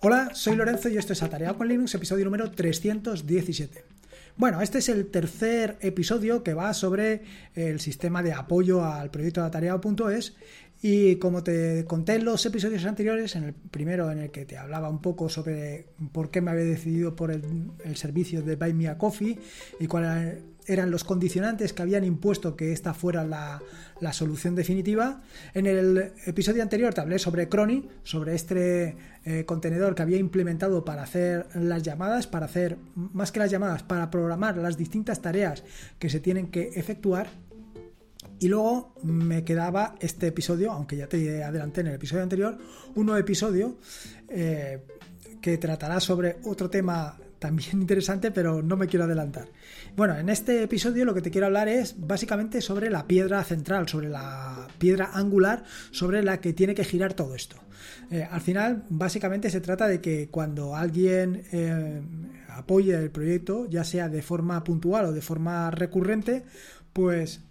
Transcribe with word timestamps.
Hola, 0.00 0.30
soy 0.32 0.54
Lorenzo 0.54 0.88
y 0.88 0.96
esto 0.96 1.12
es 1.12 1.24
Atareado 1.24 1.58
con 1.58 1.66
Linux, 1.66 1.92
episodio 1.92 2.24
número 2.24 2.52
317. 2.52 3.84
Bueno, 4.36 4.62
este 4.62 4.78
es 4.78 4.88
el 4.88 5.08
tercer 5.08 5.76
episodio 5.80 6.44
que 6.44 6.54
va 6.54 6.72
sobre 6.72 7.22
el 7.56 7.80
sistema 7.80 8.22
de 8.22 8.32
apoyo 8.32 8.84
al 8.84 9.10
proyecto 9.10 9.40
de 9.40 9.48
atareado.es 9.48 10.36
y 10.82 11.16
como 11.16 11.42
te 11.42 11.84
conté 11.86 12.14
en 12.14 12.26
los 12.26 12.46
episodios 12.46 12.84
anteriores, 12.84 13.34
en 13.34 13.42
el 13.42 13.54
primero 13.54 14.08
en 14.12 14.18
el 14.18 14.30
que 14.30 14.44
te 14.44 14.56
hablaba 14.56 14.88
un 14.88 15.02
poco 15.02 15.28
sobre 15.28 15.86
por 16.12 16.30
qué 16.30 16.42
me 16.42 16.52
había 16.52 16.62
decidido 16.62 17.16
por 17.16 17.32
el, 17.32 17.42
servicio 17.96 18.42
de 18.42 18.54
Buy 18.54 18.74
Me 18.74 18.86
a 18.86 18.98
Coffee 18.98 19.36
y 19.80 19.88
cuáles 19.88 20.38
eran 20.68 20.90
los 20.90 21.02
condicionantes 21.02 21.72
que 21.72 21.82
habían 21.82 22.04
impuesto 22.04 22.54
que 22.54 22.72
esta 22.72 22.94
fuera 22.94 23.24
la, 23.24 23.60
solución 24.12 24.54
definitiva. 24.54 25.22
En 25.54 25.66
el 25.66 26.12
episodio 26.26 26.62
anterior 26.62 26.94
te 26.94 27.00
hablé 27.00 27.18
sobre 27.18 27.48
Crony, 27.48 27.88
sobre 28.04 28.34
este 28.34 28.96
eh, 29.24 29.44
contenedor 29.44 29.94
que 29.94 30.02
había 30.02 30.18
implementado 30.18 30.84
para 30.84 31.02
hacer 31.02 31.46
las 31.54 31.82
llamadas, 31.82 32.26
para 32.26 32.46
hacer 32.46 32.76
más 32.94 33.32
que 33.32 33.40
las 33.40 33.50
llamadas, 33.50 33.82
para 33.82 34.10
programar 34.10 34.56
las 34.58 34.76
distintas 34.76 35.20
tareas 35.20 35.64
que 35.98 36.10
se 36.10 36.20
tienen 36.20 36.50
que 36.50 36.68
efectuar 36.74 37.28
y 38.40 38.48
luego 38.48 38.94
me 39.02 39.42
quedaba 39.42 39.96
este 40.00 40.28
episodio, 40.28 40.70
aunque 40.70 40.96
ya 40.96 41.08
te 41.08 41.42
adelanté 41.42 41.80
en 41.80 41.88
el 41.88 41.94
episodio 41.94 42.22
anterior, 42.22 42.56
un 42.94 43.06
nuevo 43.06 43.18
episodio 43.18 43.78
eh, 44.28 44.84
que 45.40 45.58
tratará 45.58 45.98
sobre 45.98 46.36
otro 46.44 46.70
tema 46.70 47.18
también 47.38 47.70
interesante, 47.80 48.30
pero 48.30 48.62
no 48.62 48.76
me 48.76 48.86
quiero 48.86 49.04
adelantar. 49.04 49.48
Bueno, 49.96 50.16
en 50.16 50.28
este 50.28 50.62
episodio 50.62 51.04
lo 51.04 51.14
que 51.14 51.22
te 51.22 51.30
quiero 51.30 51.46
hablar 51.46 51.68
es 51.68 51.94
básicamente 51.98 52.60
sobre 52.60 52.90
la 52.90 53.06
piedra 53.06 53.42
central, 53.44 53.88
sobre 53.88 54.08
la 54.08 54.68
piedra 54.78 55.10
angular 55.14 55.64
sobre 55.90 56.22
la 56.22 56.40
que 56.40 56.52
tiene 56.52 56.74
que 56.74 56.84
girar 56.84 57.14
todo 57.14 57.34
esto. 57.34 57.56
Eh, 58.10 58.26
al 58.28 58.40
final, 58.40 58.84
básicamente 58.88 59.50
se 59.50 59.60
trata 59.60 59.86
de 59.86 60.00
que 60.00 60.28
cuando 60.28 60.74
alguien 60.74 61.44
eh, 61.52 62.00
apoye 62.48 62.94
el 62.94 63.10
proyecto, 63.10 63.66
ya 63.68 63.84
sea 63.84 64.08
de 64.08 64.22
forma 64.22 64.62
puntual 64.64 65.06
o 65.06 65.12
de 65.12 65.20
forma 65.20 65.70
recurrente, 65.70 66.44
pues 66.92 67.42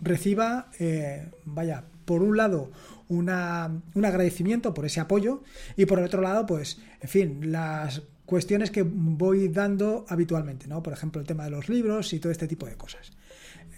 reciba, 0.00 0.70
eh, 0.78 1.30
vaya, 1.44 1.84
por 2.04 2.22
un 2.22 2.36
lado, 2.36 2.70
una, 3.08 3.82
un 3.94 4.04
agradecimiento 4.04 4.74
por 4.74 4.86
ese 4.86 5.00
apoyo 5.00 5.42
y 5.76 5.86
por 5.86 5.98
el 5.98 6.06
otro 6.06 6.22
lado, 6.22 6.46
pues, 6.46 6.78
en 7.00 7.08
fin, 7.08 7.52
las 7.52 8.02
cuestiones 8.26 8.70
que 8.70 8.82
voy 8.82 9.48
dando 9.48 10.06
habitualmente, 10.08 10.66
¿no? 10.66 10.82
Por 10.82 10.92
ejemplo, 10.92 11.20
el 11.20 11.26
tema 11.26 11.44
de 11.44 11.50
los 11.50 11.68
libros 11.68 12.12
y 12.12 12.20
todo 12.20 12.32
este 12.32 12.48
tipo 12.48 12.66
de 12.66 12.76
cosas. 12.76 13.12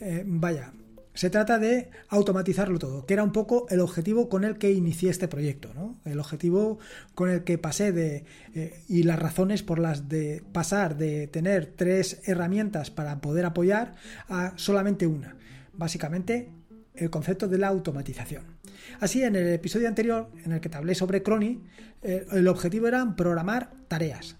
Eh, 0.00 0.22
vaya, 0.26 0.72
se 1.14 1.30
trata 1.30 1.58
de 1.58 1.90
automatizarlo 2.08 2.78
todo, 2.78 3.06
que 3.06 3.14
era 3.14 3.24
un 3.24 3.32
poco 3.32 3.66
el 3.70 3.80
objetivo 3.80 4.28
con 4.28 4.44
el 4.44 4.58
que 4.58 4.70
inicié 4.70 5.10
este 5.10 5.28
proyecto, 5.28 5.72
¿no? 5.74 5.98
El 6.04 6.20
objetivo 6.20 6.78
con 7.14 7.30
el 7.30 7.42
que 7.42 7.58
pasé 7.58 7.90
de 7.90 8.24
eh, 8.54 8.84
y 8.88 9.02
las 9.02 9.18
razones 9.18 9.62
por 9.62 9.78
las 9.78 10.08
de 10.08 10.44
pasar 10.52 10.96
de 10.96 11.26
tener 11.26 11.72
tres 11.74 12.20
herramientas 12.26 12.90
para 12.90 13.20
poder 13.20 13.46
apoyar 13.46 13.94
a 14.28 14.52
solamente 14.56 15.06
una 15.06 15.36
básicamente 15.76 16.50
el 16.94 17.10
concepto 17.10 17.48
de 17.48 17.58
la 17.58 17.68
automatización. 17.68 18.55
Así, 19.00 19.22
en 19.22 19.36
el 19.36 19.48
episodio 19.48 19.88
anterior, 19.88 20.30
en 20.44 20.52
el 20.52 20.60
que 20.60 20.68
te 20.68 20.76
hablé 20.76 20.94
sobre 20.94 21.22
Crony, 21.22 21.62
eh, 22.02 22.26
el 22.32 22.48
objetivo 22.48 22.86
era 22.88 23.16
programar 23.16 23.70
tareas. 23.88 24.36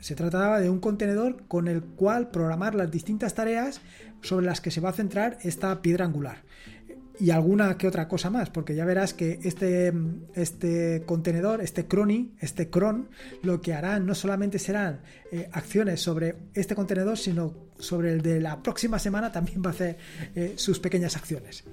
Se 0.00 0.14
trataba 0.14 0.60
de 0.60 0.68
un 0.68 0.80
contenedor 0.80 1.44
con 1.46 1.68
el 1.68 1.82
cual 1.82 2.30
programar 2.30 2.74
las 2.74 2.90
distintas 2.90 3.34
tareas 3.34 3.80
sobre 4.20 4.46
las 4.46 4.60
que 4.60 4.70
se 4.70 4.80
va 4.80 4.90
a 4.90 4.92
centrar 4.92 5.38
esta 5.42 5.80
piedra 5.80 6.04
angular 6.04 6.42
y 7.22 7.30
alguna 7.30 7.76
que 7.76 7.86
otra 7.86 8.08
cosa 8.08 8.30
más, 8.30 8.50
porque 8.50 8.74
ya 8.74 8.84
verás 8.84 9.14
que 9.14 9.38
este, 9.44 9.92
este 10.34 11.04
contenedor, 11.06 11.60
este 11.60 11.86
crony, 11.86 12.32
este 12.40 12.68
cron, 12.68 13.10
lo 13.42 13.60
que 13.60 13.74
hará 13.74 14.00
no 14.00 14.14
solamente 14.14 14.58
serán 14.58 15.02
eh, 15.30 15.48
acciones 15.52 16.00
sobre 16.00 16.34
este 16.54 16.74
contenedor, 16.74 17.16
sino 17.18 17.54
sobre 17.78 18.12
el 18.12 18.22
de 18.22 18.40
la 18.40 18.60
próxima 18.62 18.98
semana 18.98 19.30
también 19.30 19.62
va 19.64 19.70
a 19.70 19.72
hacer 19.72 19.98
eh, 20.34 20.54
sus 20.56 20.80
pequeñas 20.80 21.16
acciones. 21.16 21.64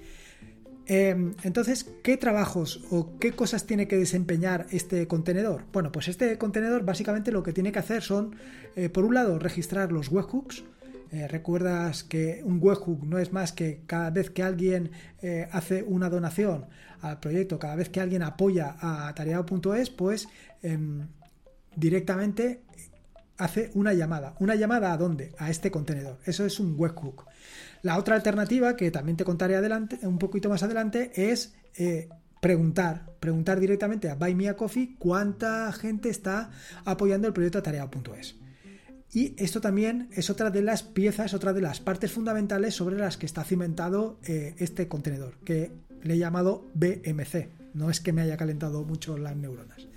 Em, 0.90 1.36
entonces, 1.44 1.86
¿qué 2.02 2.18
trabajos 2.18 2.82
o 2.90 3.20
qué 3.20 3.34
cosas 3.34 3.68
tiene 3.68 3.88
que 3.88 3.96
desempeñar 3.96 4.66
este 4.72 5.08
contenedor? 5.08 5.66
Bueno, 5.72 5.92
pues 5.92 6.08
este 6.08 6.36
contenedor 6.40 6.84
básicamente 6.84 7.32
lo 7.32 7.44
que 7.44 7.54
tiene 7.54 7.72
que 7.72 7.78
hacer 7.78 8.02
son, 8.02 8.36
eh, 8.76 8.90
por 8.90 9.06
un 9.06 9.14
lado, 9.14 9.38
registrar 9.38 9.92
los 9.92 10.10
webhooks, 10.10 10.64
eh, 11.12 11.28
recuerdas 11.28 12.04
que 12.04 12.42
un 12.44 12.58
webhook 12.60 13.04
no 13.04 13.20
es 13.20 13.32
más 13.32 13.52
que 13.52 13.82
cada 13.86 14.10
vez 14.10 14.32
que 14.32 14.42
alguien 14.42 14.90
eh, 15.22 15.48
hace 15.52 15.84
una 15.84 16.10
donación 16.10 16.66
al 17.02 17.20
proyecto, 17.20 17.60
cada 17.60 17.76
vez 17.76 17.90
que 17.90 18.02
alguien 18.02 18.24
apoya 18.24 18.76
a 18.80 19.14
tareado.es, 19.14 19.92
pues 19.92 20.28
em, 20.64 21.08
directamente 21.76 22.62
hace 23.38 23.70
una 23.76 23.94
llamada. 23.94 24.34
¿Una 24.40 24.56
llamada 24.56 24.92
a 24.92 24.98
dónde? 24.98 25.34
A 25.38 25.52
este 25.52 25.70
contenedor. 25.70 26.18
Eso 26.26 26.48
es 26.48 26.60
un 26.60 26.74
webhook. 26.76 27.26
La 27.82 27.98
otra 27.98 28.16
alternativa, 28.16 28.76
que 28.76 28.92
también 28.92 29.16
te 29.16 29.24
contaré 29.24 29.56
adelante, 29.56 30.00
un 30.04 30.20
poquito 30.20 30.50
más 30.50 30.64
adelante, 30.64 31.12
es 31.16 31.54
eh, 31.76 32.10
preguntar, 32.42 33.06
preguntar 33.20 33.60
directamente 33.60 34.10
a 34.10 34.16
Buy 34.16 34.54
Coffee 34.56 34.96
cuánta 34.98 35.72
gente 35.72 36.10
está 36.10 36.52
apoyando 36.86 37.28
el 37.28 37.34
proyecto 37.34 37.60
atareado.es. 37.60 38.36
Y 39.12 39.34
esto 39.42 39.60
también 39.60 40.10
es 40.12 40.30
otra 40.30 40.52
de 40.52 40.62
las 40.62 40.84
piezas, 40.84 41.34
otra 41.34 41.54
de 41.54 41.62
las 41.62 41.80
partes 41.80 42.12
fundamentales 42.12 42.76
sobre 42.76 42.98
las 42.98 43.18
que 43.18 43.26
está 43.26 43.44
cimentado 43.44 44.20
eh, 44.24 44.56
este 44.60 44.88
contenedor, 44.88 45.38
que 45.44 45.72
le 46.04 46.14
he 46.14 46.18
llamado 46.18 46.68
BMC. 46.76 47.50
No 47.74 47.90
es 47.90 48.02
que 48.02 48.14
me 48.14 48.22
haya 48.22 48.38
calentado 48.38 48.84
mucho 48.84 49.18
las 49.18 49.36
neuronas. 49.36 49.88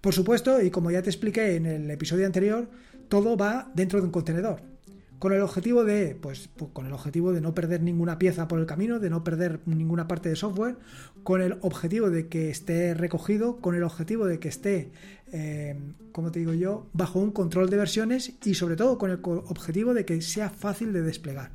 Por 0.00 0.14
supuesto, 0.14 0.62
y 0.62 0.70
como 0.70 0.90
ya 0.90 1.02
te 1.02 1.10
expliqué 1.10 1.56
en 1.56 1.66
el 1.66 1.90
episodio 1.90 2.26
anterior, 2.26 2.70
todo 3.08 3.36
va 3.36 3.72
dentro 3.74 3.98
de 3.98 4.06
un 4.06 4.12
contenedor 4.12 4.77
con 5.18 5.32
el 5.32 5.40
objetivo 5.40 5.84
de 5.84 6.16
pues, 6.20 6.48
con 6.72 6.86
el 6.86 6.92
objetivo 6.92 7.32
de 7.32 7.40
no 7.40 7.54
perder 7.54 7.82
ninguna 7.82 8.18
pieza 8.18 8.48
por 8.48 8.60
el 8.60 8.66
camino 8.66 8.98
de 8.98 9.10
no 9.10 9.24
perder 9.24 9.60
ninguna 9.66 10.08
parte 10.08 10.28
de 10.28 10.36
software 10.36 10.76
con 11.22 11.40
el 11.42 11.58
objetivo 11.60 12.10
de 12.10 12.28
que 12.28 12.50
esté 12.50 12.94
recogido 12.94 13.60
con 13.60 13.74
el 13.74 13.82
objetivo 13.82 14.26
de 14.26 14.38
que 14.38 14.48
esté 14.48 14.92
eh, 15.32 15.76
como 16.12 16.30
te 16.30 16.38
digo 16.40 16.54
yo 16.54 16.88
bajo 16.92 17.18
un 17.18 17.32
control 17.32 17.70
de 17.70 17.76
versiones 17.76 18.34
y 18.44 18.54
sobre 18.54 18.76
todo 18.76 18.98
con 18.98 19.10
el 19.10 19.20
objetivo 19.22 19.94
de 19.94 20.04
que 20.04 20.20
sea 20.22 20.50
fácil 20.50 20.92
de 20.92 21.02
desplegar. 21.02 21.50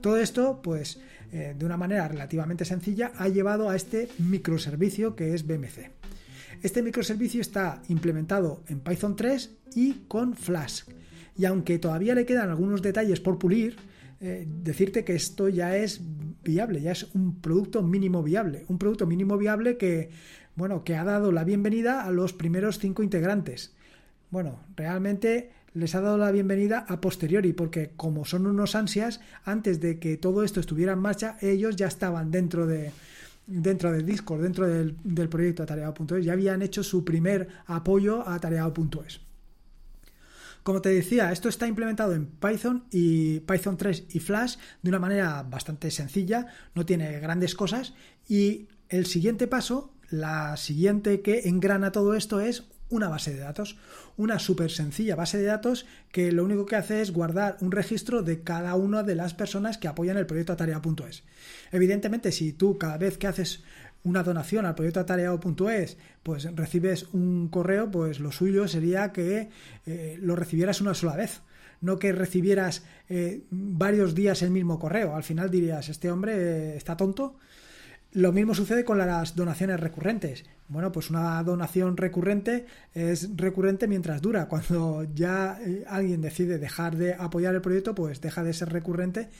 Todo 0.00 0.18
esto 0.18 0.60
pues 0.62 1.00
eh, 1.32 1.54
de 1.58 1.66
una 1.66 1.76
manera 1.76 2.08
relativamente 2.08 2.64
sencilla 2.64 3.12
ha 3.16 3.28
llevado 3.28 3.68
a 3.68 3.76
este 3.76 4.08
microservicio 4.18 5.16
que 5.16 5.34
es 5.34 5.46
BMC 5.46 5.90
este 6.62 6.80
microservicio 6.80 7.40
está 7.40 7.82
implementado 7.88 8.62
en 8.68 8.78
Python 8.78 9.16
3 9.16 9.50
y 9.74 9.94
con 10.06 10.36
Flask 10.36 10.88
y 11.36 11.44
aunque 11.44 11.78
todavía 11.78 12.14
le 12.14 12.26
quedan 12.26 12.50
algunos 12.50 12.82
detalles 12.82 13.20
por 13.20 13.38
pulir, 13.38 13.76
eh, 14.20 14.46
decirte 14.46 15.04
que 15.04 15.14
esto 15.14 15.48
ya 15.48 15.76
es 15.76 16.00
viable, 16.44 16.80
ya 16.80 16.92
es 16.92 17.12
un 17.14 17.40
producto 17.40 17.82
mínimo 17.82 18.22
viable, 18.22 18.64
un 18.68 18.78
producto 18.78 19.06
mínimo 19.06 19.36
viable 19.36 19.76
que, 19.76 20.10
bueno, 20.54 20.84
que 20.84 20.94
ha 20.94 21.04
dado 21.04 21.32
la 21.32 21.44
bienvenida 21.44 22.04
a 22.04 22.10
los 22.10 22.32
primeros 22.32 22.78
cinco 22.78 23.02
integrantes. 23.02 23.74
Bueno, 24.30 24.60
realmente 24.76 25.50
les 25.74 25.94
ha 25.94 26.00
dado 26.00 26.18
la 26.18 26.30
bienvenida 26.30 26.84
a 26.88 27.00
posteriori, 27.00 27.52
porque 27.52 27.92
como 27.96 28.24
son 28.24 28.46
unos 28.46 28.74
ansias, 28.74 29.20
antes 29.44 29.80
de 29.80 29.98
que 29.98 30.16
todo 30.16 30.44
esto 30.44 30.60
estuviera 30.60 30.92
en 30.92 31.00
marcha, 31.00 31.36
ellos 31.40 31.76
ya 31.76 31.86
estaban 31.86 32.30
dentro 32.30 32.66
de 32.66 32.92
dentro 33.44 33.90
del 33.90 34.06
Discord, 34.06 34.42
dentro 34.42 34.68
del, 34.68 34.96
del 35.02 35.28
proyecto 35.28 35.64
Atareado.es, 35.64 36.24
ya 36.24 36.32
habían 36.32 36.62
hecho 36.62 36.84
su 36.84 37.04
primer 37.04 37.48
apoyo 37.66 38.26
a 38.26 38.36
Atareado.es. 38.36 39.20
Como 40.62 40.80
te 40.80 40.90
decía, 40.90 41.32
esto 41.32 41.48
está 41.48 41.66
implementado 41.66 42.14
en 42.14 42.26
Python 42.26 42.84
y 42.90 43.40
Python 43.40 43.76
3 43.76 44.04
y 44.10 44.20
Flash 44.20 44.56
de 44.82 44.90
una 44.90 45.00
manera 45.00 45.42
bastante 45.42 45.90
sencilla, 45.90 46.46
no 46.74 46.86
tiene 46.86 47.18
grandes 47.18 47.54
cosas 47.54 47.94
y 48.28 48.68
el 48.88 49.06
siguiente 49.06 49.48
paso, 49.48 49.92
la 50.10 50.56
siguiente 50.56 51.20
que 51.20 51.48
engrana 51.48 51.90
todo 51.90 52.14
esto 52.14 52.40
es 52.40 52.64
una 52.90 53.08
base 53.08 53.32
de 53.32 53.40
datos, 53.40 53.78
una 54.16 54.38
súper 54.38 54.70
sencilla 54.70 55.16
base 55.16 55.38
de 55.38 55.44
datos 55.44 55.86
que 56.12 56.30
lo 56.30 56.44
único 56.44 56.66
que 56.66 56.76
hace 56.76 57.00
es 57.00 57.10
guardar 57.10 57.56
un 57.60 57.72
registro 57.72 58.22
de 58.22 58.42
cada 58.42 58.74
una 58.76 59.02
de 59.02 59.14
las 59.14 59.34
personas 59.34 59.78
que 59.78 59.88
apoyan 59.88 60.18
el 60.18 60.26
proyecto 60.26 60.52
Atarea.es. 60.52 61.24
Evidentemente, 61.72 62.30
si 62.30 62.52
tú 62.52 62.78
cada 62.78 62.98
vez 62.98 63.16
que 63.16 63.26
haces 63.26 63.64
una 64.04 64.22
donación 64.22 64.66
al 64.66 64.74
proyecto 64.74 65.00
atareado.es, 65.00 65.96
pues 66.22 66.44
recibes 66.56 67.08
un 67.12 67.48
correo, 67.48 67.90
pues 67.90 68.20
lo 68.20 68.32
suyo 68.32 68.68
sería 68.68 69.12
que 69.12 69.50
eh, 69.86 70.18
lo 70.20 70.36
recibieras 70.36 70.80
una 70.80 70.94
sola 70.94 71.16
vez. 71.16 71.42
No 71.80 71.98
que 71.98 72.12
recibieras 72.12 72.84
eh, 73.08 73.42
varios 73.50 74.14
días 74.14 74.42
el 74.42 74.50
mismo 74.50 74.78
correo. 74.78 75.16
Al 75.16 75.24
final 75.24 75.50
dirías, 75.50 75.88
este 75.88 76.12
hombre 76.12 76.34
eh, 76.34 76.76
está 76.76 76.96
tonto. 76.96 77.38
Lo 78.14 78.30
mismo 78.30 78.54
sucede 78.54 78.84
con 78.84 78.98
las 78.98 79.36
donaciones 79.36 79.80
recurrentes. 79.80 80.44
Bueno, 80.68 80.92
pues 80.92 81.08
una 81.08 81.42
donación 81.42 81.96
recurrente 81.96 82.66
es 82.92 83.30
recurrente 83.36 83.88
mientras 83.88 84.20
dura. 84.20 84.48
Cuando 84.48 85.04
ya 85.14 85.58
eh, 85.64 85.84
alguien 85.88 86.20
decide 86.20 86.58
dejar 86.58 86.96
de 86.96 87.14
apoyar 87.14 87.54
el 87.54 87.62
proyecto, 87.62 87.94
pues 87.94 88.20
deja 88.20 88.42
de 88.42 88.52
ser 88.52 88.70
recurrente 88.70 89.30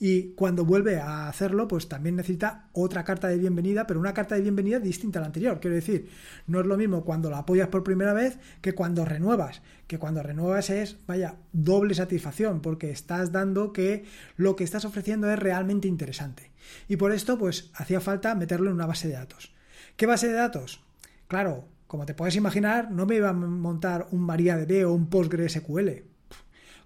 y 0.00 0.30
cuando 0.32 0.64
vuelve 0.64 0.98
a 0.98 1.28
hacerlo, 1.28 1.68
pues 1.68 1.90
también 1.90 2.16
necesita 2.16 2.70
otra 2.72 3.04
carta 3.04 3.28
de 3.28 3.36
bienvenida, 3.36 3.86
pero 3.86 4.00
una 4.00 4.14
carta 4.14 4.34
de 4.34 4.40
bienvenida 4.40 4.78
distinta 4.78 5.18
a 5.18 5.20
la 5.20 5.26
anterior. 5.26 5.60
Quiero 5.60 5.76
decir, 5.76 6.08
no 6.46 6.58
es 6.60 6.66
lo 6.66 6.78
mismo 6.78 7.04
cuando 7.04 7.28
la 7.28 7.38
apoyas 7.38 7.68
por 7.68 7.84
primera 7.84 8.14
vez 8.14 8.38
que 8.62 8.74
cuando 8.74 9.04
renuevas. 9.04 9.60
Que 9.86 9.98
cuando 9.98 10.22
renuevas 10.22 10.70
es, 10.70 10.96
vaya, 11.06 11.36
doble 11.52 11.94
satisfacción, 11.94 12.62
porque 12.62 12.90
estás 12.90 13.30
dando 13.30 13.74
que 13.74 14.06
lo 14.36 14.56
que 14.56 14.64
estás 14.64 14.86
ofreciendo 14.86 15.30
es 15.30 15.38
realmente 15.38 15.86
interesante. 15.86 16.51
Y 16.88 16.96
por 16.96 17.12
esto, 17.12 17.38
pues 17.38 17.70
hacía 17.74 18.00
falta 18.00 18.34
meterlo 18.34 18.68
en 18.68 18.74
una 18.74 18.86
base 18.86 19.08
de 19.08 19.14
datos. 19.14 19.54
¿Qué 19.96 20.06
base 20.06 20.28
de 20.28 20.34
datos? 20.34 20.82
Claro, 21.28 21.68
como 21.86 22.06
te 22.06 22.14
puedes 22.14 22.36
imaginar, 22.36 22.90
no 22.90 23.06
me 23.06 23.16
iba 23.16 23.28
a 23.28 23.34
montar 23.34 24.06
un 24.10 24.20
MariaDB 24.20 24.86
o 24.86 24.92
un 24.92 25.08
PostgreSQL. 25.08 26.04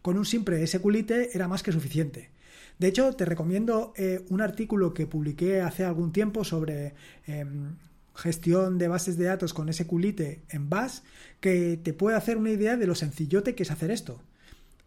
Con 0.02 0.18
un 0.18 0.24
simple 0.24 0.66
SQLite 0.66 1.30
era 1.34 1.48
más 1.48 1.62
que 1.62 1.72
suficiente. 1.72 2.30
De 2.78 2.88
hecho, 2.88 3.12
te 3.14 3.24
recomiendo 3.24 3.92
eh, 3.96 4.24
un 4.28 4.40
artículo 4.40 4.92
que 4.92 5.06
publiqué 5.06 5.62
hace 5.62 5.84
algún 5.84 6.12
tiempo 6.12 6.44
sobre 6.44 6.94
em, 7.26 7.76
gestión 8.14 8.78
de 8.78 8.88
bases 8.88 9.16
de 9.16 9.24
datos 9.24 9.54
con 9.54 9.72
SQLite 9.72 10.42
en 10.48 10.68
Bash, 10.68 11.00
que 11.40 11.78
te 11.82 11.92
puede 11.92 12.16
hacer 12.16 12.36
una 12.36 12.50
idea 12.50 12.76
de 12.76 12.86
lo 12.86 12.94
sencillote 12.94 13.54
que 13.54 13.62
es 13.62 13.70
hacer 13.70 13.90
esto. 13.90 14.20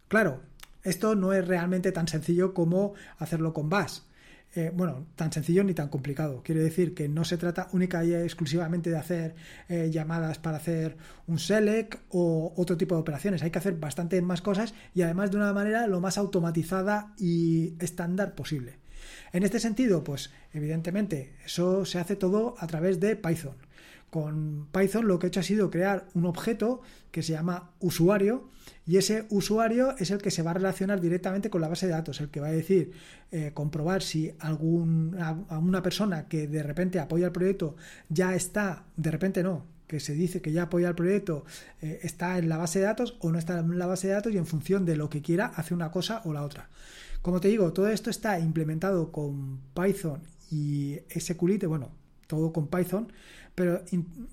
Claro, 0.07 0.41
esto 0.83 1.15
no 1.15 1.33
es 1.33 1.47
realmente 1.47 1.91
tan 1.91 2.07
sencillo 2.07 2.53
como 2.53 2.93
hacerlo 3.17 3.53
con 3.53 3.69
Bash. 3.69 3.99
Eh, 4.55 4.71
bueno, 4.73 5.05
tan 5.15 5.31
sencillo 5.31 5.63
ni 5.63 5.73
tan 5.73 5.89
complicado. 5.89 6.41
Quiere 6.43 6.61
decir 6.61 6.95
que 6.95 7.07
no 7.07 7.23
se 7.23 7.37
trata 7.37 7.69
única 7.71 8.03
y 8.03 8.13
exclusivamente 8.13 8.89
de 8.89 8.97
hacer 8.97 9.35
eh, 9.67 9.89
llamadas 9.91 10.39
para 10.39 10.57
hacer 10.57 10.97
un 11.27 11.37
select 11.37 11.99
o 12.09 12.53
otro 12.57 12.75
tipo 12.75 12.95
de 12.95 13.01
operaciones. 13.01 13.43
Hay 13.43 13.51
que 13.51 13.59
hacer 13.59 13.75
bastante 13.75 14.21
más 14.21 14.41
cosas 14.41 14.73
y 14.95 15.03
además 15.03 15.29
de 15.29 15.37
una 15.37 15.53
manera 15.53 15.85
lo 15.85 16.01
más 16.01 16.17
automatizada 16.17 17.13
y 17.19 17.75
estándar 17.79 18.33
posible. 18.33 18.79
En 19.31 19.43
este 19.43 19.59
sentido, 19.59 20.03
pues 20.03 20.31
evidentemente 20.53 21.33
eso 21.45 21.85
se 21.85 21.99
hace 21.99 22.15
todo 22.15 22.55
a 22.57 22.65
través 22.65 22.99
de 22.99 23.15
Python. 23.15 23.55
Con 24.09 24.67
Python 24.71 25.07
lo 25.07 25.19
que 25.19 25.27
he 25.27 25.29
hecho 25.29 25.39
ha 25.39 25.43
sido 25.43 25.69
crear 25.69 26.07
un 26.13 26.25
objeto 26.25 26.81
que 27.11 27.21
se 27.21 27.33
llama 27.33 27.71
usuario 27.79 28.49
y 28.85 28.97
ese 28.97 29.25
usuario 29.29 29.95
es 29.97 30.11
el 30.11 30.21
que 30.21 30.31
se 30.31 30.41
va 30.41 30.51
a 30.51 30.55
relacionar 30.55 30.99
directamente 30.99 31.49
con 31.49 31.61
la 31.61 31.67
base 31.67 31.85
de 31.85 31.93
datos, 31.93 32.21
el 32.21 32.29
que 32.29 32.39
va 32.39 32.47
a 32.47 32.51
decir, 32.51 32.91
eh, 33.31 33.51
comprobar 33.53 34.01
si 34.01 34.33
alguna 34.39 35.45
una 35.49 35.83
persona 35.83 36.27
que 36.27 36.47
de 36.47 36.63
repente 36.63 36.99
apoya 36.99 37.27
el 37.27 37.31
proyecto 37.31 37.75
ya 38.09 38.33
está, 38.33 38.85
de 38.97 39.11
repente 39.11 39.43
no, 39.43 39.65
que 39.85 39.99
se 39.99 40.13
dice 40.13 40.41
que 40.41 40.51
ya 40.51 40.63
apoya 40.63 40.89
el 40.89 40.95
proyecto, 40.95 41.45
eh, 41.81 41.99
está 42.03 42.37
en 42.37 42.49
la 42.49 42.57
base 42.57 42.79
de 42.79 42.85
datos 42.85 43.17
o 43.19 43.31
no 43.31 43.39
está 43.39 43.59
en 43.59 43.77
la 43.77 43.87
base 43.87 44.07
de 44.07 44.13
datos 44.13 44.33
y 44.33 44.37
en 44.37 44.45
función 44.45 44.85
de 44.85 44.95
lo 44.95 45.09
que 45.09 45.21
quiera 45.21 45.47
hace 45.47 45.73
una 45.73 45.91
cosa 45.91 46.21
o 46.25 46.33
la 46.33 46.43
otra. 46.43 46.69
Como 47.21 47.41
te 47.41 47.49
digo, 47.49 47.73
todo 47.73 47.89
esto 47.89 48.09
está 48.09 48.39
implementado 48.39 49.11
con 49.11 49.59
Python 49.73 50.21
y 50.51 50.99
SQLite, 51.09 51.67
bueno, 51.67 51.91
todo 52.27 52.53
con 52.53 52.67
Python, 52.67 53.11
pero 53.59 53.83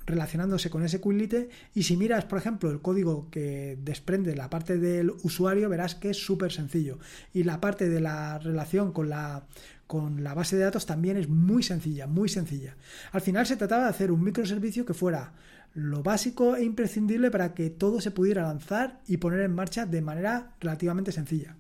relacionándose 0.07 0.71
con 0.71 0.85
ese 0.85 0.99
SQLite. 0.99 1.49
Y 1.75 1.83
si 1.83 1.97
miras, 1.97 2.27
por 2.27 2.39
ejemplo, 2.39 2.71
el 2.71 2.81
código 2.81 3.29
que 3.29 3.77
desprende 3.83 4.37
la 4.37 4.49
parte 4.49 4.79
del 4.79 5.11
usuario, 5.25 5.69
verás 5.69 5.97
que 5.97 6.11
es 6.11 6.25
súper 6.25 6.53
sencillo. 6.53 7.01
Y 7.35 7.43
la 7.43 7.61
parte 7.61 7.89
de 7.89 8.01
la 8.01 8.39
relación 8.39 8.93
con 8.93 9.09
la, 9.09 9.49
con 9.89 10.23
la 10.23 10.33
base 10.33 10.55
de 10.55 10.63
datos 10.63 10.87
también 10.87 11.17
es 11.17 11.29
muy 11.29 11.65
sencilla, 11.65 12.07
muy 12.07 12.29
sencilla. 12.29 12.77
Al 13.11 13.21
final 13.21 13.49
se 13.49 13.57
trataba 13.57 13.83
de 13.83 13.91
hacer 13.91 14.13
un 14.13 14.23
microservicio 14.23 14.87
que 14.87 14.95
fuera 14.95 15.33
lo 15.75 16.05
básico 16.05 16.55
e 16.55 16.63
imprescindible 16.63 17.33
para 17.33 17.53
que 17.53 17.69
todo 17.69 18.01
se 18.01 18.13
pudiera 18.13 18.43
lanzar 18.43 19.01
y 19.09 19.17
poner 19.17 19.41
en 19.41 19.57
marcha 19.57 19.87
de 19.87 20.03
manera 20.03 20.55
relativamente 20.61 21.11
sencilla. 21.11 21.57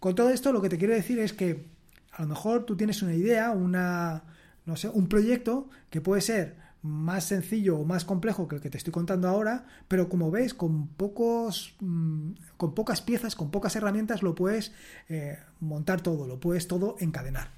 Con 0.00 0.16
todo 0.16 0.30
esto 0.30 0.52
lo 0.52 0.60
que 0.60 0.70
te 0.70 0.76
quiero 0.76 0.94
decir 0.94 1.20
es 1.20 1.32
que 1.32 1.68
a 2.10 2.22
lo 2.22 2.30
mejor 2.30 2.66
tú 2.66 2.76
tienes 2.76 3.00
una 3.02 3.14
idea, 3.14 3.52
una 3.52 4.24
no 4.66 4.74
sé, 4.76 4.88
un 4.88 5.08
proyecto 5.08 5.70
que 5.88 6.00
puede 6.00 6.20
ser 6.20 6.65
más 6.86 7.24
sencillo 7.24 7.78
o 7.78 7.84
más 7.84 8.04
complejo 8.04 8.48
que 8.48 8.56
el 8.56 8.62
que 8.62 8.70
te 8.70 8.78
estoy 8.78 8.92
contando 8.92 9.28
ahora, 9.28 9.66
pero 9.88 10.08
como 10.08 10.30
ves, 10.30 10.54
con 10.54 10.88
pocos 10.88 11.74
mm, 11.80 12.32
con 12.56 12.74
pocas 12.74 13.02
piezas, 13.02 13.34
con 13.34 13.50
pocas 13.50 13.76
herramientas 13.76 14.22
lo 14.22 14.34
puedes 14.34 14.72
eh, 15.08 15.38
montar 15.60 16.00
todo, 16.00 16.26
lo 16.26 16.40
puedes 16.40 16.68
todo 16.68 16.96
encadenar. 17.00 17.50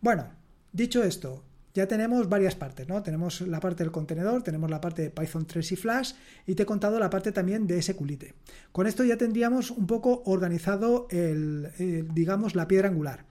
Bueno, 0.00 0.26
dicho 0.72 1.02
esto, 1.02 1.42
ya 1.76 1.86
tenemos 1.86 2.28
varias 2.28 2.54
partes, 2.54 2.88
¿no? 2.88 3.02
Tenemos 3.02 3.42
la 3.42 3.60
parte 3.60 3.84
del 3.84 3.92
contenedor, 3.92 4.42
tenemos 4.42 4.70
la 4.70 4.80
parte 4.80 5.02
de 5.02 5.10
Python 5.10 5.46
3 5.46 5.72
y 5.72 5.76
Flash 5.76 6.12
y 6.46 6.54
te 6.54 6.62
he 6.62 6.66
contado 6.66 6.98
la 6.98 7.10
parte 7.10 7.32
también 7.32 7.66
de 7.66 7.80
SQLite. 7.82 8.34
Con 8.72 8.86
esto 8.86 9.04
ya 9.04 9.18
tendríamos 9.18 9.70
un 9.70 9.86
poco 9.86 10.22
organizado 10.24 11.06
el, 11.10 11.70
digamos, 12.14 12.54
la 12.54 12.66
piedra 12.66 12.88
angular. 12.88 13.26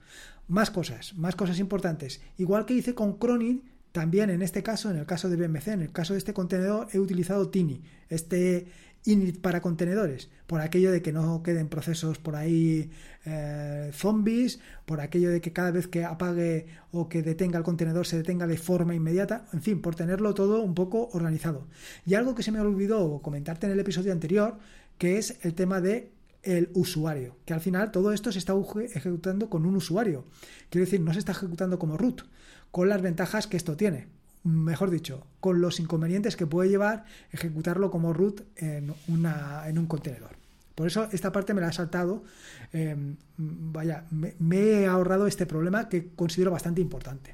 Más 0.48 0.70
cosas, 0.70 1.16
más 1.16 1.36
cosas 1.36 1.58
importantes. 1.58 2.22
Igual 2.38 2.68
que 2.68 2.76
hice 2.76 2.94
con 2.94 3.18
Cronin, 3.18 3.64
también 3.96 4.30
en 4.30 4.42
este 4.42 4.62
caso, 4.62 4.92
en 4.92 4.98
el 4.98 5.06
caso 5.06 5.30
de 5.30 5.38
BMC, 5.38 5.68
en 5.70 5.82
el 5.84 5.92
caso 5.94 6.12
de 6.12 6.20
este 6.20 6.34
contenedor, 6.34 6.90
he 6.92 7.00
utilizado 7.00 7.48
Tini, 7.48 7.82
este 8.10 8.68
init 9.06 9.40
para 9.40 9.62
contenedores, 9.62 10.30
por 10.48 10.60
aquello 10.60 10.92
de 10.92 11.02
que 11.02 11.14
no 11.14 11.42
queden 11.42 11.70
procesos 11.70 12.20
por 12.20 12.36
ahí 12.36 12.92
eh, 13.24 13.92
zombies, 13.94 14.60
por 14.86 15.00
aquello 15.00 15.30
de 15.30 15.40
que 15.40 15.54
cada 15.54 15.72
vez 15.72 15.88
que 15.88 16.04
apague 16.04 16.66
o 16.92 17.08
que 17.08 17.24
detenga 17.24 17.58
el 17.58 17.64
contenedor 17.64 18.06
se 18.06 18.18
detenga 18.18 18.48
de 18.48 18.58
forma 18.58 18.94
inmediata, 18.94 19.46
en 19.54 19.62
fin, 19.62 19.82
por 19.82 19.96
tenerlo 19.96 20.34
todo 20.34 20.62
un 20.62 20.76
poco 20.76 21.08
organizado. 21.14 21.66
Y 22.06 22.16
algo 22.16 22.36
que 22.36 22.44
se 22.44 22.52
me 22.52 22.60
olvidó 22.60 23.22
comentarte 23.22 23.66
en 23.66 23.72
el 23.72 23.80
episodio 23.80 24.12
anterior, 24.12 24.58
que 24.98 25.18
es 25.18 25.38
el 25.44 25.54
tema 25.54 25.80
de 25.80 26.12
el 26.44 26.70
usuario, 26.74 27.38
que 27.46 27.54
al 27.54 27.62
final 27.62 27.92
todo 27.92 28.12
esto 28.12 28.30
se 28.30 28.40
está 28.40 28.54
ejecutando 28.94 29.50
con 29.50 29.66
un 29.66 29.78
usuario. 29.78 30.26
Quiero 30.70 30.84
decir, 30.84 31.00
no 31.00 31.14
se 31.14 31.20
está 31.20 31.32
ejecutando 31.32 31.80
como 31.80 31.96
root 31.96 32.24
con 32.76 32.90
las 32.90 33.02
ventajas 33.02 33.48
que 33.48 33.56
esto 33.56 33.78
tiene. 33.78 34.10
Mejor 34.44 34.90
dicho, 34.90 35.26
con 35.40 35.62
los 35.62 35.80
inconvenientes 35.80 36.36
que 36.36 36.46
puede 36.46 36.68
llevar 36.68 37.06
ejecutarlo 37.32 37.90
como 37.90 38.12
root 38.12 38.42
en, 38.58 38.94
una, 39.08 39.64
en 39.70 39.80
un 39.80 39.86
contenedor. 39.86 40.32
Por 40.76 40.88
eso 40.88 41.08
esta 41.14 41.32
parte 41.32 41.54
me 41.54 41.62
la 41.62 41.70
he 41.70 41.72
saltado. 41.72 42.26
Em, 42.74 43.16
vaya, 43.38 44.04
me, 44.12 44.36
me 44.40 44.58
he 44.58 44.88
ahorrado 44.88 45.26
este 45.26 45.46
problema 45.46 45.88
que 45.88 46.10
considero 46.18 46.52
bastante 46.52 46.82
importante. 46.82 47.34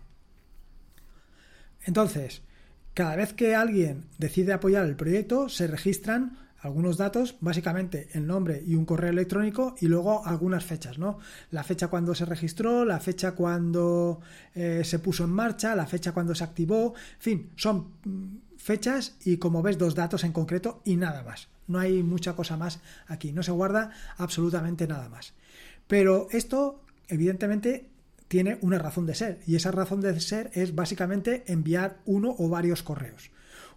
Entonces, 1.85 2.43
cada 2.93 3.15
vez 3.15 3.33
que 3.33 3.55
alguien 3.55 4.05
decide 4.19 4.53
apoyar 4.53 4.85
el 4.85 4.95
proyecto, 4.95 5.49
se 5.49 5.65
registran 5.65 6.37
algunos 6.61 6.97
datos, 6.97 7.35
básicamente 7.41 8.09
el 8.13 8.27
nombre 8.27 8.63
y 8.65 8.75
un 8.75 8.85
correo 8.85 9.09
electrónico 9.09 9.75
y 9.79 9.87
luego 9.87 10.25
algunas 10.25 10.63
fechas, 10.63 10.99
¿no? 10.99 11.17
La 11.49 11.63
fecha 11.63 11.87
cuando 11.87 12.13
se 12.13 12.25
registró, 12.25 12.85
la 12.85 12.99
fecha 12.99 13.31
cuando 13.31 14.21
eh, 14.53 14.83
se 14.85 14.99
puso 14.99 15.23
en 15.23 15.31
marcha, 15.31 15.75
la 15.75 15.87
fecha 15.87 16.11
cuando 16.11 16.35
se 16.35 16.43
activó, 16.43 16.93
en 17.15 17.21
fin, 17.21 17.49
son 17.55 17.93
mm, 18.05 18.57
fechas 18.57 19.15
y 19.25 19.37
como 19.37 19.63
ves 19.63 19.77
dos 19.77 19.95
datos 19.95 20.23
en 20.23 20.31
concreto 20.31 20.81
y 20.85 20.97
nada 20.97 21.23
más. 21.23 21.47
No 21.67 21.79
hay 21.79 22.03
mucha 22.03 22.33
cosa 22.33 22.57
más 22.57 22.79
aquí, 23.07 23.31
no 23.31 23.43
se 23.43 23.51
guarda 23.51 23.91
absolutamente 24.17 24.87
nada 24.87 25.09
más. 25.09 25.33
Pero 25.87 26.27
esto, 26.31 26.83
evidentemente, 27.07 27.89
tiene 28.27 28.59
una 28.61 28.77
razón 28.77 29.05
de 29.07 29.15
ser 29.15 29.39
y 29.47 29.55
esa 29.55 29.71
razón 29.71 29.99
de 29.99 30.19
ser 30.19 30.51
es 30.53 30.75
básicamente 30.75 31.43
enviar 31.47 31.97
uno 32.05 32.35
o 32.37 32.49
varios 32.49 32.83
correos 32.83 33.31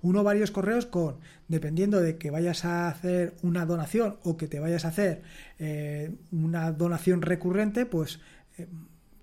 uno 0.04 0.20
o 0.20 0.24
varios 0.24 0.50
correos 0.50 0.84
con, 0.86 1.16
dependiendo 1.48 2.00
de 2.00 2.18
que 2.18 2.30
vayas 2.30 2.64
a 2.64 2.88
hacer 2.88 3.34
una 3.42 3.64
donación 3.64 4.18
o 4.22 4.36
que 4.36 4.48
te 4.48 4.60
vayas 4.60 4.84
a 4.84 4.88
hacer 4.88 5.22
eh, 5.58 6.12
una 6.30 6.72
donación 6.72 7.22
recurrente, 7.22 7.86
pues 7.86 8.20
eh, 8.58 8.66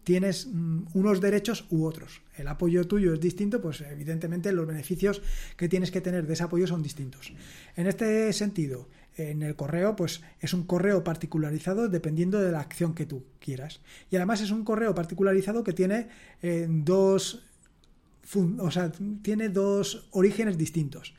tienes 0.03 0.47
mm, 0.47 0.87
unos 0.93 1.21
derechos 1.21 1.67
u 1.69 1.85
otros. 1.85 2.21
El 2.35 2.47
apoyo 2.47 2.87
tuyo 2.87 3.13
es 3.13 3.19
distinto, 3.19 3.61
pues 3.61 3.81
evidentemente 3.81 4.51
los 4.51 4.65
beneficios 4.65 5.21
que 5.55 5.69
tienes 5.69 5.91
que 5.91 6.01
tener 6.01 6.25
de 6.25 6.33
ese 6.33 6.43
apoyo 6.43 6.65
son 6.65 6.81
distintos. 6.81 7.31
En 7.75 7.85
este 7.85 8.33
sentido, 8.33 8.89
en 9.17 9.43
el 9.43 9.55
correo, 9.55 9.95
pues 9.95 10.21
es 10.39 10.53
un 10.55 10.63
correo 10.63 11.03
particularizado 11.03 11.89
dependiendo 11.89 12.39
de 12.39 12.51
la 12.51 12.59
acción 12.59 12.95
que 12.95 13.05
tú 13.05 13.23
quieras. 13.39 13.81
Y 14.09 14.15
además 14.15 14.41
es 14.41 14.49
un 14.49 14.63
correo 14.63 14.95
particularizado 14.95 15.63
que 15.63 15.73
tiene 15.73 16.07
eh, 16.41 16.65
dos 16.67 17.45
o 18.35 18.71
sea, 18.71 18.91
tiene 19.21 19.49
dos 19.49 20.07
orígenes 20.11 20.57
distintos. 20.57 21.13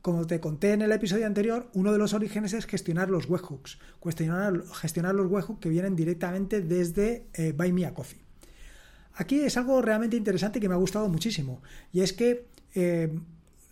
Como 0.00 0.26
te 0.26 0.40
conté 0.40 0.72
en 0.72 0.82
el 0.82 0.90
episodio 0.90 1.26
anterior, 1.26 1.70
uno 1.74 1.92
de 1.92 1.98
los 1.98 2.12
orígenes 2.12 2.52
es 2.54 2.66
gestionar 2.66 3.08
los 3.08 3.28
webhooks, 3.28 3.78
gestionar, 4.02 5.14
los 5.14 5.30
webhooks 5.30 5.60
que 5.60 5.68
vienen 5.68 5.94
directamente 5.94 6.60
desde 6.60 7.26
eh, 7.34 7.52
Buy 7.56 7.72
Me 7.72 7.86
a 7.86 7.94
Coffee. 7.94 8.20
Aquí 9.14 9.40
es 9.40 9.56
algo 9.56 9.80
realmente 9.80 10.16
interesante 10.16 10.58
que 10.58 10.68
me 10.68 10.74
ha 10.74 10.78
gustado 10.78 11.08
muchísimo, 11.08 11.62
y 11.92 12.00
es 12.00 12.12
que 12.12 12.46
eh, 12.74 13.16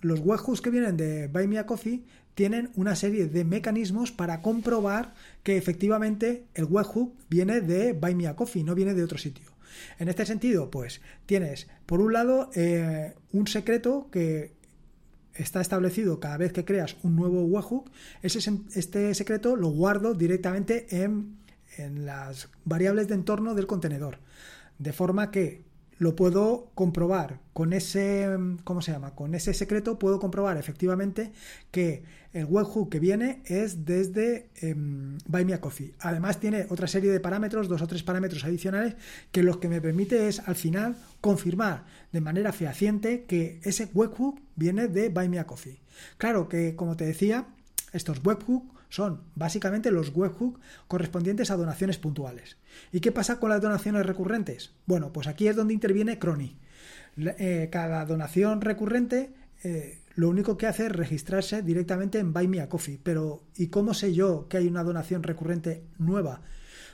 los 0.02 0.20
webhooks 0.20 0.60
que 0.60 0.70
vienen 0.70 0.96
de 0.96 1.26
Buy 1.26 1.48
Me 1.48 1.58
a 1.58 1.66
Coffee 1.66 2.04
tienen 2.34 2.70
una 2.76 2.94
serie 2.94 3.26
de 3.26 3.44
mecanismos 3.44 4.12
para 4.12 4.40
comprobar 4.40 5.14
que 5.42 5.56
efectivamente 5.56 6.46
el 6.54 6.64
webhook 6.64 7.14
viene 7.28 7.60
de 7.60 7.92
Buy 7.92 8.14
Me 8.14 8.28
a 8.28 8.36
Coffee, 8.36 8.62
no 8.62 8.74
viene 8.74 8.94
de 8.94 9.02
otro 9.02 9.18
sitio. 9.18 9.49
En 9.98 10.08
este 10.08 10.26
sentido, 10.26 10.70
pues 10.70 11.00
tienes, 11.26 11.68
por 11.86 12.00
un 12.00 12.12
lado, 12.12 12.50
eh, 12.54 13.14
un 13.32 13.46
secreto 13.46 14.08
que 14.10 14.52
está 15.34 15.60
establecido 15.60 16.20
cada 16.20 16.36
vez 16.36 16.52
que 16.52 16.64
creas 16.64 16.96
un 17.02 17.16
nuevo 17.16 17.42
webhook. 17.44 17.90
este 18.22 19.14
secreto 19.14 19.56
lo 19.56 19.68
guardo 19.68 20.14
directamente 20.14 21.02
en, 21.02 21.38
en 21.76 22.04
las 22.04 22.48
variables 22.64 23.08
de 23.08 23.14
entorno 23.14 23.54
del 23.54 23.66
contenedor. 23.66 24.18
De 24.78 24.92
forma 24.92 25.30
que 25.30 25.69
lo 26.00 26.16
puedo 26.16 26.70
comprobar 26.74 27.40
con 27.52 27.74
ese, 27.74 28.26
¿cómo 28.64 28.80
se 28.80 28.90
llama? 28.90 29.14
Con 29.14 29.34
ese 29.34 29.52
secreto 29.52 29.98
puedo 29.98 30.18
comprobar 30.18 30.56
efectivamente 30.56 31.30
que 31.70 32.04
el 32.32 32.46
webhook 32.46 32.88
que 32.88 32.98
viene 32.98 33.42
es 33.44 33.84
desde 33.84 34.48
eh. 34.62 34.74
Además 36.00 36.40
tiene 36.40 36.66
otra 36.70 36.86
serie 36.86 37.12
de 37.12 37.20
parámetros, 37.20 37.68
dos 37.68 37.82
o 37.82 37.86
tres 37.86 38.02
parámetros 38.02 38.44
adicionales 38.44 38.96
que 39.30 39.42
lo 39.42 39.60
que 39.60 39.68
me 39.68 39.82
permite 39.82 40.26
es 40.26 40.40
al 40.40 40.54
final 40.56 40.96
confirmar 41.20 41.84
de 42.12 42.22
manera 42.22 42.54
fehaciente 42.54 43.24
que 43.24 43.60
ese 43.62 43.90
webhook 43.92 44.40
viene 44.56 44.88
de 44.88 45.10
Buy 45.10 45.36
a 45.36 45.46
Coffee. 45.46 45.80
Claro 46.16 46.48
que 46.48 46.76
como 46.76 46.96
te 46.96 47.04
decía, 47.04 47.46
estos 47.92 48.24
webhooks 48.24 48.79
son 48.90 49.22
básicamente 49.34 49.90
los 49.90 50.12
webhooks 50.14 50.60
correspondientes 50.86 51.50
a 51.50 51.56
donaciones 51.56 51.96
puntuales. 51.96 52.58
¿Y 52.92 53.00
qué 53.00 53.12
pasa 53.12 53.40
con 53.40 53.48
las 53.48 53.62
donaciones 53.62 54.04
recurrentes? 54.04 54.72
Bueno, 54.84 55.12
pues 55.12 55.26
aquí 55.26 55.48
es 55.48 55.56
donde 55.56 55.72
interviene 55.72 56.18
Crony. 56.18 56.58
Eh, 57.16 57.68
cada 57.72 58.04
donación 58.04 58.60
recurrente 58.60 59.32
eh, 59.62 60.00
lo 60.14 60.28
único 60.28 60.56
que 60.56 60.66
hace 60.66 60.86
es 60.86 60.92
registrarse 60.92 61.62
directamente 61.62 62.18
en 62.18 62.32
Buy. 62.32 62.50
Pero 63.02 63.42
¿y 63.56 63.68
cómo 63.68 63.94
sé 63.94 64.12
yo 64.12 64.48
que 64.48 64.58
hay 64.58 64.66
una 64.66 64.84
donación 64.84 65.22
recurrente 65.22 65.84
nueva? 65.98 66.42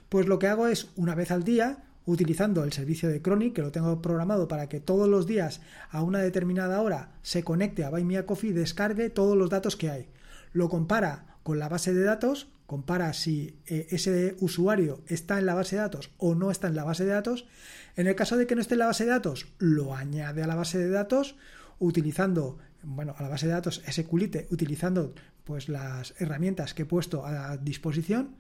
Pues 0.08 0.26
lo 0.26 0.38
que 0.38 0.48
hago 0.48 0.68
es 0.68 0.90
una 0.96 1.14
vez 1.14 1.30
al 1.30 1.42
día 1.42 1.82
utilizando 2.04 2.62
el 2.62 2.72
servicio 2.72 3.08
de 3.08 3.20
Crony, 3.20 3.50
que 3.52 3.62
lo 3.62 3.72
tengo 3.72 4.00
programado 4.00 4.46
para 4.46 4.68
que 4.68 4.78
todos 4.78 5.08
los 5.08 5.26
días 5.26 5.60
a 5.90 6.02
una 6.02 6.20
determinada 6.20 6.80
hora 6.80 7.14
se 7.22 7.42
conecte 7.42 7.84
a 7.84 7.90
Buy 7.90 8.06
y 8.42 8.52
descargue 8.52 9.10
todos 9.10 9.36
los 9.36 9.50
datos 9.50 9.76
que 9.76 9.90
hay. 9.90 10.08
Lo 10.52 10.68
compara 10.68 11.35
con 11.46 11.60
la 11.60 11.68
base 11.68 11.94
de 11.94 12.02
datos, 12.02 12.48
compara 12.66 13.12
si 13.12 13.60
eh, 13.68 13.86
ese 13.90 14.34
usuario 14.40 15.04
está 15.06 15.38
en 15.38 15.46
la 15.46 15.54
base 15.54 15.76
de 15.76 15.82
datos 15.82 16.10
o 16.16 16.34
no 16.34 16.50
está 16.50 16.66
en 16.66 16.74
la 16.74 16.82
base 16.82 17.04
de 17.04 17.12
datos. 17.12 17.46
En 17.94 18.08
el 18.08 18.16
caso 18.16 18.36
de 18.36 18.48
que 18.48 18.56
no 18.56 18.60
esté 18.60 18.74
en 18.74 18.80
la 18.80 18.86
base 18.86 19.04
de 19.04 19.10
datos, 19.10 19.46
lo 19.58 19.94
añade 19.94 20.42
a 20.42 20.48
la 20.48 20.56
base 20.56 20.76
de 20.76 20.90
datos 20.90 21.36
utilizando, 21.78 22.58
bueno, 22.82 23.14
a 23.16 23.22
la 23.22 23.28
base 23.28 23.46
de 23.46 23.52
datos 23.52 23.80
SQLite, 23.88 24.48
utilizando 24.50 25.14
pues 25.44 25.68
las 25.68 26.20
herramientas 26.20 26.74
que 26.74 26.82
he 26.82 26.84
puesto 26.84 27.24
a 27.24 27.56
disposición. 27.58 28.34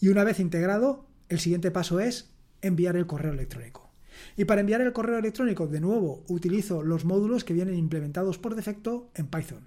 Y 0.00 0.06
una 0.06 0.22
vez 0.22 0.38
integrado, 0.38 1.06
el 1.28 1.40
siguiente 1.40 1.72
paso 1.72 1.98
es 1.98 2.30
enviar 2.62 2.94
el 2.94 3.08
correo 3.08 3.32
electrónico. 3.32 3.90
Y 4.36 4.44
para 4.44 4.60
enviar 4.60 4.80
el 4.80 4.92
correo 4.92 5.18
electrónico, 5.18 5.66
de 5.66 5.80
nuevo, 5.80 6.22
utilizo 6.28 6.84
los 6.84 7.04
módulos 7.04 7.42
que 7.42 7.54
vienen 7.54 7.74
implementados 7.74 8.38
por 8.38 8.54
defecto 8.54 9.10
en 9.16 9.26
Python. 9.26 9.66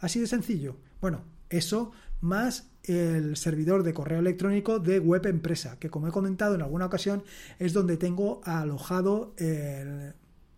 Así 0.00 0.20
de 0.20 0.26
sencillo. 0.26 0.76
Bueno, 1.00 1.24
eso 1.50 1.92
más 2.20 2.70
el 2.84 3.36
servidor 3.36 3.82
de 3.82 3.92
correo 3.92 4.20
electrónico 4.20 4.78
de 4.78 4.98
web 4.98 5.26
empresa, 5.26 5.78
que 5.78 5.90
como 5.90 6.08
he 6.08 6.10
comentado 6.10 6.54
en 6.54 6.62
alguna 6.62 6.86
ocasión 6.86 7.22
es 7.58 7.72
donde 7.72 7.96
tengo 7.96 8.40
alojado 8.44 9.34
el 9.36 10.14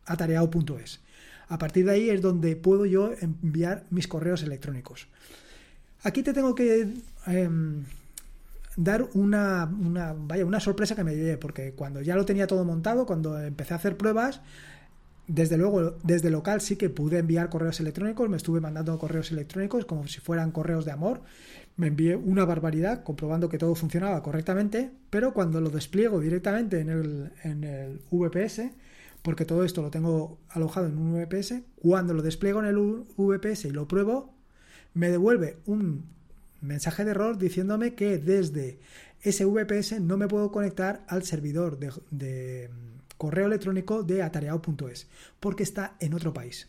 atareado.es. 0.07 1.01
A 1.49 1.59
partir 1.59 1.85
de 1.85 1.93
ahí 1.93 2.11
es 2.11 2.23
donde 2.23 2.57
puedo 2.57 2.87
yo 2.87 3.13
enviar 3.21 3.85
mis 3.91 4.09
correos 4.09 4.43
electrónicos. 4.43 5.09
Aquí 6.03 6.23
te 6.23 6.33
tengo 6.33 6.55
que 6.55 6.95
em, 7.27 7.85
dar 8.77 9.09
una, 9.15 9.65
una, 9.67 10.15
vaya, 10.17 10.47
una 10.47 10.61
sorpresa 10.61 10.97
que 10.97 11.05
me 11.05 11.15
llevé, 11.15 11.37
porque 11.37 11.73
cuando 11.73 12.01
ya 12.01 12.17
lo 12.17 12.25
tenía 12.25 12.47
todo 12.47 12.65
montado, 12.65 13.07
cuando 13.07 13.39
empecé 13.39 13.75
a 13.75 13.77
hacer 13.77 13.97
pruebas, 13.97 14.41
desde 15.29 15.57
luego, 15.57 15.93
desde 16.03 16.31
local 16.31 16.61
sí 16.61 16.77
que 16.77 16.91
pude 16.91 17.19
enviar 17.19 17.49
correos 17.49 17.79
electrónicos, 17.81 18.29
me 18.29 18.37
estuve 18.37 18.61
mandando 18.61 18.99
correos 18.99 19.31
electrónicos 19.31 19.85
como 19.85 20.07
si 20.09 20.21
fueran 20.21 20.51
correos 20.51 20.85
de 20.85 20.93
amor. 20.93 21.23
Me 21.77 21.87
envié 21.87 22.17
una 22.17 22.45
barbaridad 22.45 23.03
comprobando 23.03 23.49
que 23.49 23.59
todo 23.59 23.75
funcionaba 23.75 24.23
correctamente, 24.23 24.91
pero 25.11 25.33
cuando 25.33 25.61
lo 25.61 25.71
despliego 25.71 26.21
directamente 26.21 26.81
en 26.81 26.91
el, 26.91 27.33
en 27.45 27.65
el 27.65 28.01
VPS, 28.11 28.63
porque 29.23 29.45
todo 29.45 29.65
esto 29.65 29.81
lo 29.81 29.91
tengo 29.91 30.39
alojado 30.51 30.87
en 30.87 30.99
un 30.99 31.15
VPS, 31.15 31.63
cuando 31.77 32.15
lo 32.15 32.23
despliego 32.23 32.61
en 32.61 32.67
el 32.67 32.77
VPS 33.17 33.67
y 33.67 33.71
lo 33.71 33.87
pruebo, 33.87 34.35
me 34.93 35.09
devuelve 35.09 35.59
un 35.67 36.05
mensaje 36.61 37.05
de 37.05 37.13
error 37.13 37.39
diciéndome 37.39 37.95
que 37.95 38.19
desde 38.19 38.81
ese 39.23 39.45
VPS 39.45 40.01
no 40.01 40.17
me 40.17 40.29
puedo 40.29 40.51
conectar 40.51 41.05
al 41.09 41.23
servidor 41.23 41.79
de 41.79 42.69
correo 43.23 43.47
electrónico 43.47 44.03
de 44.03 44.21
atareado.es, 44.21 45.07
porque 45.39 45.63
está 45.63 45.95
en 46.01 46.13
otro 46.13 46.33
país. 46.33 46.67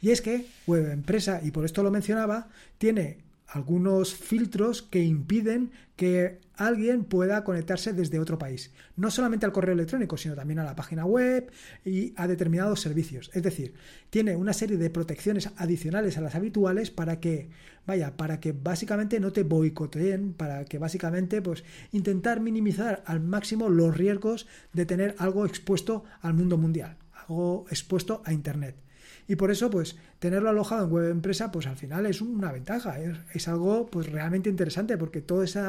Y 0.00 0.10
es 0.10 0.20
que 0.22 0.46
Web 0.68 0.92
Empresa, 0.92 1.40
y 1.42 1.50
por 1.50 1.64
esto 1.64 1.82
lo 1.82 1.90
mencionaba, 1.90 2.46
tiene 2.78 3.25
algunos 3.48 4.14
filtros 4.14 4.82
que 4.82 5.02
impiden 5.02 5.70
que 5.94 6.40
alguien 6.56 7.04
pueda 7.04 7.44
conectarse 7.44 7.92
desde 7.92 8.18
otro 8.18 8.38
país. 8.38 8.72
No 8.96 9.10
solamente 9.10 9.46
al 9.46 9.52
correo 9.52 9.74
electrónico, 9.74 10.16
sino 10.16 10.34
también 10.34 10.58
a 10.58 10.64
la 10.64 10.76
página 10.76 11.04
web 11.04 11.50
y 11.84 12.12
a 12.16 12.26
determinados 12.26 12.80
servicios. 12.80 13.30
Es 13.34 13.42
decir, 13.42 13.74
tiene 14.10 14.36
una 14.36 14.52
serie 14.52 14.76
de 14.76 14.90
protecciones 14.90 15.50
adicionales 15.56 16.18
a 16.18 16.20
las 16.20 16.34
habituales 16.34 16.90
para 16.90 17.20
que, 17.20 17.50
vaya, 17.86 18.16
para 18.16 18.40
que 18.40 18.52
básicamente 18.52 19.20
no 19.20 19.32
te 19.32 19.42
boicoteen, 19.42 20.32
para 20.32 20.64
que 20.64 20.78
básicamente, 20.78 21.40
pues, 21.40 21.64
intentar 21.92 22.40
minimizar 22.40 23.02
al 23.06 23.20
máximo 23.20 23.68
los 23.68 23.96
riesgos 23.96 24.46
de 24.72 24.86
tener 24.86 25.14
algo 25.18 25.46
expuesto 25.46 26.04
al 26.20 26.34
mundo 26.34 26.58
mundial, 26.58 26.98
algo 27.12 27.66
expuesto 27.70 28.22
a 28.24 28.32
Internet. 28.32 28.85
Y 29.28 29.36
por 29.36 29.50
eso, 29.50 29.70
pues, 29.70 29.96
tenerlo 30.18 30.50
alojado 30.50 30.84
en 30.84 30.90
web 30.90 31.10
empresa, 31.10 31.50
pues 31.50 31.66
al 31.66 31.76
final 31.76 32.06
es 32.06 32.20
una 32.20 32.52
ventaja, 32.52 32.98
es, 33.00 33.48
algo 33.48 33.86
pues 33.86 34.10
realmente 34.10 34.48
interesante 34.48 34.96
porque 34.96 35.20
todo 35.20 35.42
ese 35.42 35.60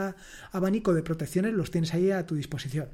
abanico 0.51 0.93
de 0.93 1.03
protecciones 1.03 1.53
los 1.53 1.71
tienes 1.71 1.93
ahí 1.93 2.11
a 2.11 2.25
tu 2.25 2.35
disposición. 2.35 2.89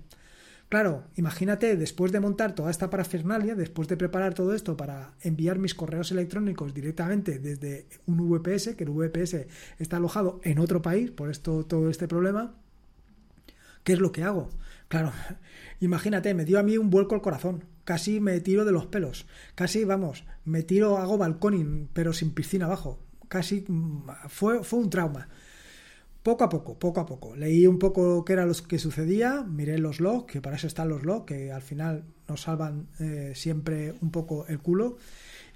Claro, 0.70 1.04
imagínate, 1.16 1.76
después 1.76 2.12
de 2.12 2.20
montar 2.20 2.56
toda 2.56 2.72
esta 2.72 2.90
parafernalia, 2.90 3.54
después 3.54 3.88
de 3.88 3.98
preparar 3.98 4.34
todo 4.34 4.56
esto 4.56 4.76
para 4.76 5.14
enviar 5.22 5.60
mis 5.60 5.76
correos 5.76 6.12
electrónicos 6.12 6.74
directamente 6.74 7.38
desde 7.38 7.86
un 8.08 8.18
VPS, 8.18 8.76
que 8.76 8.86
el 8.86 8.90
VPS 8.90 9.46
está 9.78 9.98
alojado 9.98 10.40
en 10.44 10.60
otro 10.60 10.82
país, 10.82 11.12
por 11.12 11.30
esto 11.30 11.66
todo 11.66 11.90
este 11.90 12.08
problema, 12.08 12.56
¿qué 13.84 13.94
es 13.94 14.00
lo 14.00 14.12
que 14.12 14.24
hago? 14.24 14.50
Claro, 14.88 15.12
imagínate, 15.80 16.34
me 16.34 16.46
dio 16.46 16.58
a 16.58 16.64
mí 16.64 16.78
un 16.78 16.90
vuelco 16.90 17.14
al 17.14 17.22
corazón 17.22 17.73
casi 17.84 18.20
me 18.20 18.40
tiro 18.40 18.66
de 18.66 18.72
los 18.72 18.86
pelos, 18.88 19.26
casi, 19.56 19.84
vamos, 19.84 20.26
me 20.46 20.64
tiro, 20.64 20.98
hago 20.98 21.18
balconing, 21.18 21.90
pero 21.94 22.14
sin 22.14 22.32
piscina 22.32 22.66
abajo, 22.66 23.00
casi 23.28 23.66
mm, 23.68 24.08
fue, 24.30 24.64
fue 24.64 24.80
un 24.80 24.90
trauma. 24.90 25.28
Poco 26.24 26.46
a 26.46 26.50
poco, 26.50 26.80
poco 26.80 27.02
a 27.02 27.06
poco. 27.06 27.36
Leí 27.36 27.68
un 27.68 27.78
poco 27.78 28.24
qué 28.24 28.32
era 28.32 28.46
lo 28.46 28.54
que 28.54 28.80
sucedía, 28.80 29.44
miré 29.44 29.78
los 29.78 30.00
logs, 30.00 30.32
que 30.32 30.42
para 30.42 30.56
eso 30.56 30.68
están 30.68 30.88
los 30.88 31.04
logs, 31.04 31.26
que 31.26 31.52
al 31.52 31.62
final 31.62 32.06
nos 32.30 32.42
salvan 32.44 32.88
eh, 33.00 33.34
siempre 33.36 33.94
un 34.02 34.10
poco 34.10 34.46
el 34.48 34.60
culo. 34.60 34.98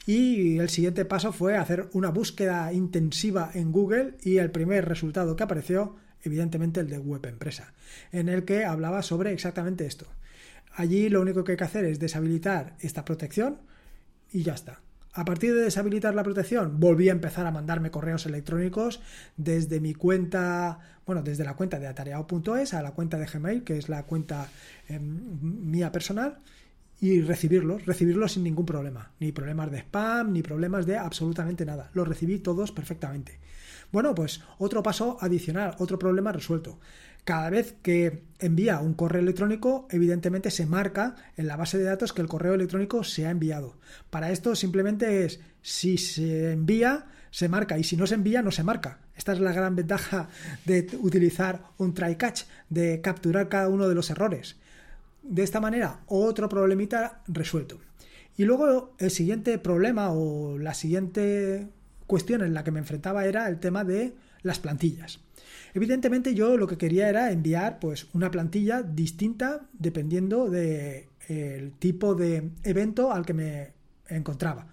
Y 0.05 0.57
el 0.57 0.67
siguiente 0.67 1.05
paso 1.05 1.31
fue 1.31 1.55
hacer 1.55 1.89
una 1.93 2.09
búsqueda 2.09 2.73
intensiva 2.73 3.49
en 3.53 3.71
Google 3.71 4.15
y 4.23 4.37
el 4.39 4.51
primer 4.51 4.85
resultado 4.85 5.37
que 5.37 5.43
apareció, 5.43 5.95
evidentemente 6.21 6.81
el 6.81 6.89
de 6.89 6.99
Web 6.99 7.25
Empresa, 7.27 7.73
en 8.11 8.27
el 8.27 8.43
que 8.43 8.65
hablaba 8.65 9.03
sobre 9.03 9.31
exactamente 9.31 9.85
esto. 9.85 10.05
Allí 10.77 11.09
lo 11.09 11.21
único 11.21 11.43
que 11.43 11.53
hay 11.53 11.57
que 11.57 11.63
hacer 11.63 11.85
es 11.85 11.99
deshabilitar 11.99 12.75
esta 12.79 13.03
protección 13.03 13.57
y 14.31 14.43
ya 14.43 14.53
está. 14.53 14.79
A 15.11 15.25
partir 15.25 15.55
de 15.55 15.63
deshabilitar 15.63 16.13
la 16.13 16.21
protección, 16.21 16.79
volví 16.79 17.09
a 17.09 17.13
empezar 17.13 17.47
a 17.47 17.51
mandarme 17.51 17.89
correos 17.89 18.27
electrónicos 18.27 19.01
desde 19.37 19.79
mi 19.79 19.95
cuenta, 19.95 20.77
bueno, 21.07 21.23
desde 21.23 21.43
la 21.43 21.55
cuenta 21.55 21.79
de 21.79 21.87
atareado.es 21.87 22.75
a 22.75 22.83
la 22.83 22.91
cuenta 22.91 23.17
de 23.17 23.25
Gmail, 23.25 23.63
que 23.63 23.79
es 23.79 23.89
la 23.89 24.03
cuenta 24.03 24.51
em, 24.87 25.39
mía 25.41 25.91
personal, 25.91 26.37
y 27.01 27.21
recibirlos, 27.21 27.87
recibirlos 27.87 28.33
sin 28.33 28.43
ningún 28.43 28.67
problema. 28.67 29.13
Ni 29.19 29.31
problemas 29.31 29.71
de 29.71 29.79
spam, 29.79 30.31
ni 30.31 30.43
problemas 30.43 30.85
de 30.85 30.97
absolutamente 30.97 31.65
nada. 31.65 31.89
Los 31.95 32.07
recibí 32.07 32.37
todos 32.37 32.71
perfectamente. 32.71 33.39
Bueno, 33.91 34.13
pues 34.13 34.43
otro 34.59 34.83
paso 34.83 35.17
adicional, 35.21 35.73
otro 35.79 35.97
problema 35.97 36.31
resuelto 36.31 36.77
cada 37.27 37.49
vez 37.49 37.75
que 37.81 38.23
envía 38.39 38.79
un 38.79 38.93
correo 38.93 39.21
electrónico, 39.21 39.85
evidentemente 39.91 40.49
se 40.49 40.65
marca 40.65 41.15
en 41.35 41.47
la 41.47 41.57
base 41.57 41.77
de 41.77 41.83
datos 41.83 42.13
que 42.13 42.21
el 42.21 42.29
correo 42.29 42.53
electrónico 42.53 43.03
se 43.03 43.27
ha 43.27 43.31
enviado. 43.31 43.75
Para 44.09 44.31
esto 44.31 44.55
simplemente 44.55 45.25
es 45.25 45.41
si 45.61 45.97
se 45.97 46.53
envía, 46.53 47.07
se 47.29 47.49
marca 47.49 47.77
y 47.77 47.83
si 47.83 47.97
no 47.97 48.07
se 48.07 48.15
envía, 48.15 48.41
no 48.41 48.51
se 48.51 48.63
marca. 48.63 48.99
Esta 49.13 49.33
es 49.33 49.41
la 49.41 49.51
gran 49.51 49.75
ventaja 49.75 50.29
de 50.63 50.87
utilizar 51.01 51.63
un 51.77 51.93
try 51.93 52.15
catch, 52.15 52.43
de 52.69 53.01
capturar 53.01 53.49
cada 53.49 53.67
uno 53.67 53.89
de 53.89 53.95
los 53.95 54.09
errores. 54.09 54.55
De 55.21 55.43
esta 55.43 55.59
manera, 55.59 55.99
otro 56.05 56.47
problemita 56.47 57.23
resuelto. 57.27 57.77
Y 58.37 58.45
luego 58.45 58.95
el 58.99 59.11
siguiente 59.11 59.57
problema 59.57 60.11
o 60.13 60.57
la 60.57 60.73
siguiente 60.73 61.67
cuestión 62.05 62.41
en 62.41 62.53
la 62.53 62.63
que 62.63 62.71
me 62.71 62.79
enfrentaba 62.79 63.25
era 63.25 63.49
el 63.49 63.59
tema 63.59 63.83
de 63.83 64.15
las 64.43 64.59
plantillas. 64.59 65.19
Evidentemente 65.73 66.33
yo 66.33 66.57
lo 66.57 66.67
que 66.67 66.77
quería 66.77 67.09
era 67.09 67.31
enviar 67.31 67.79
pues 67.79 68.07
una 68.13 68.31
plantilla 68.31 68.81
distinta 68.81 69.67
dependiendo 69.73 70.49
de 70.49 71.09
el 71.27 71.73
tipo 71.73 72.15
de 72.15 72.51
evento 72.63 73.11
al 73.11 73.25
que 73.25 73.33
me 73.33 73.73
encontraba. 74.07 74.67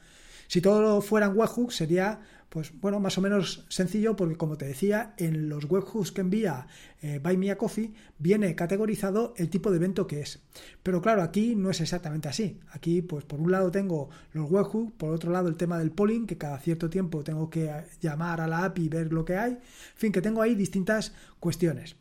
Si 0.46 0.60
todo 0.60 1.00
fuera 1.00 1.26
en 1.26 1.36
webhooks 1.36 1.74
sería 1.76 2.20
pues 2.54 2.72
bueno, 2.80 3.00
más 3.00 3.18
o 3.18 3.20
menos 3.20 3.66
sencillo 3.68 4.14
porque 4.14 4.36
como 4.36 4.56
te 4.56 4.64
decía, 4.64 5.12
en 5.16 5.48
los 5.48 5.64
webhooks 5.64 6.12
que 6.12 6.20
envía 6.20 6.68
eh, 7.02 7.18
Buy 7.20 7.36
Me 7.36 7.50
a 7.50 7.58
Coffee 7.58 7.92
viene 8.16 8.54
categorizado 8.54 9.34
el 9.36 9.50
tipo 9.50 9.72
de 9.72 9.78
evento 9.78 10.06
que 10.06 10.20
es. 10.20 10.38
Pero 10.84 11.02
claro, 11.02 11.22
aquí 11.22 11.56
no 11.56 11.70
es 11.70 11.80
exactamente 11.80 12.28
así. 12.28 12.60
Aquí 12.70 13.02
pues 13.02 13.24
por 13.24 13.40
un 13.40 13.50
lado 13.50 13.72
tengo 13.72 14.08
los 14.32 14.48
webhooks, 14.48 14.92
por 14.92 15.10
otro 15.10 15.32
lado 15.32 15.48
el 15.48 15.56
tema 15.56 15.80
del 15.80 15.90
polling, 15.90 16.28
que 16.28 16.38
cada 16.38 16.60
cierto 16.60 16.88
tiempo 16.88 17.24
tengo 17.24 17.50
que 17.50 17.72
llamar 18.00 18.40
a 18.40 18.46
la 18.46 18.64
API 18.64 18.84
y 18.84 18.88
ver 18.88 19.12
lo 19.12 19.24
que 19.24 19.36
hay. 19.36 19.50
En 19.54 19.60
fin, 19.96 20.12
que 20.12 20.22
tengo 20.22 20.40
ahí 20.40 20.54
distintas 20.54 21.12
cuestiones. 21.40 21.96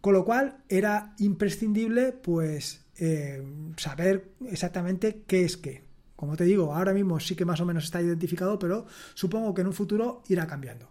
Con 0.00 0.14
lo 0.14 0.24
cual 0.24 0.64
era 0.68 1.14
imprescindible 1.20 2.10
pues 2.10 2.84
eh, 2.98 3.40
saber 3.76 4.32
exactamente 4.50 5.22
qué 5.28 5.44
es 5.44 5.56
qué. 5.56 5.91
Como 6.22 6.36
te 6.36 6.44
digo, 6.44 6.72
ahora 6.72 6.94
mismo 6.94 7.18
sí 7.18 7.34
que 7.34 7.44
más 7.44 7.60
o 7.60 7.66
menos 7.66 7.82
está 7.82 8.00
identificado, 8.00 8.56
pero 8.56 8.86
supongo 9.12 9.52
que 9.54 9.62
en 9.62 9.66
un 9.66 9.72
futuro 9.72 10.22
irá 10.28 10.46
cambiando. 10.46 10.88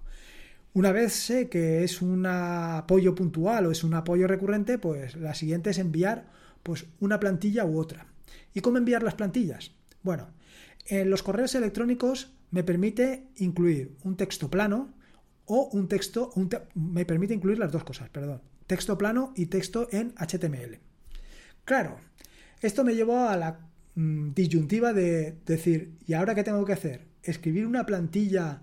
Una 0.73 0.91
vez 0.91 1.13
sé 1.13 1.47
que 1.47 1.85
es 1.85 2.01
un 2.01 2.25
apoyo 2.25 3.15
puntual 3.15 3.65
o 3.65 3.71
es 3.71 3.85
un 3.85 3.93
apoyo 3.93 4.27
recurrente, 4.27 4.77
pues 4.77 5.15
la 5.15 5.33
siguiente 5.33 5.69
es 5.69 5.77
enviar 5.77 6.29
pues 6.63 6.85
una 6.99 7.17
plantilla 7.17 7.63
u 7.63 7.79
otra. 7.79 8.07
¿Y 8.53 8.59
cómo 8.59 8.77
enviar 8.77 9.03
las 9.03 9.13
plantillas? 9.13 9.71
Bueno, 10.03 10.27
en 10.85 11.09
los 11.09 11.23
correos 11.23 11.55
electrónicos 11.55 12.33
me 12.49 12.65
permite 12.65 13.29
incluir 13.37 13.95
un 14.03 14.17
texto 14.17 14.49
plano 14.49 14.93
o 15.45 15.69
un 15.71 15.87
texto, 15.87 16.33
me 16.73 17.05
permite 17.05 17.33
incluir 17.33 17.57
las 17.57 17.71
dos 17.71 17.85
cosas, 17.85 18.09
perdón, 18.09 18.41
texto 18.67 18.97
plano 18.97 19.31
y 19.37 19.45
texto 19.45 19.87
en 19.93 20.13
HTML. 20.17 20.77
Claro, 21.63 21.99
esto 22.59 22.83
me 22.83 22.95
llevó 22.95 23.29
a 23.29 23.37
la 23.37 23.70
Mm, 23.95 24.33
disyuntiva 24.33 24.93
de 24.93 25.37
decir, 25.45 25.97
¿y 26.07 26.13
ahora 26.13 26.35
qué 26.35 26.43
tengo 26.43 26.65
que 26.65 26.73
hacer? 26.73 27.07
¿Escribir 27.23 27.65
una 27.67 27.85
plantilla 27.85 28.61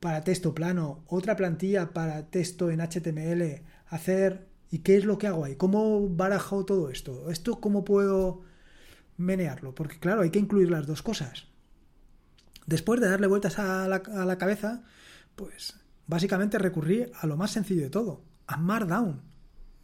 para 0.00 0.22
texto 0.24 0.54
plano, 0.54 1.04
otra 1.06 1.36
plantilla 1.36 1.92
para 1.92 2.26
texto 2.30 2.70
en 2.70 2.80
HTML, 2.80 3.62
hacer... 3.88 4.48
¿Y 4.70 4.78
qué 4.78 4.96
es 4.96 5.04
lo 5.04 5.18
que 5.18 5.28
hago 5.28 5.44
ahí? 5.44 5.54
¿Cómo 5.54 6.08
barajo 6.08 6.64
todo 6.64 6.90
esto? 6.90 7.30
¿Esto 7.30 7.60
cómo 7.60 7.84
puedo 7.84 8.42
menearlo? 9.16 9.72
Porque 9.72 10.00
claro, 10.00 10.22
hay 10.22 10.30
que 10.30 10.40
incluir 10.40 10.68
las 10.68 10.86
dos 10.86 11.00
cosas. 11.00 11.46
Después 12.66 13.00
de 13.00 13.08
darle 13.08 13.28
vueltas 13.28 13.60
a 13.60 13.86
la, 13.86 13.96
a 13.96 14.24
la 14.24 14.36
cabeza, 14.36 14.82
pues 15.36 15.76
básicamente 16.08 16.58
recurrí 16.58 17.06
a 17.20 17.26
lo 17.28 17.36
más 17.36 17.52
sencillo 17.52 17.82
de 17.82 17.90
todo, 17.90 18.24
a 18.48 18.56
Markdown. 18.56 19.22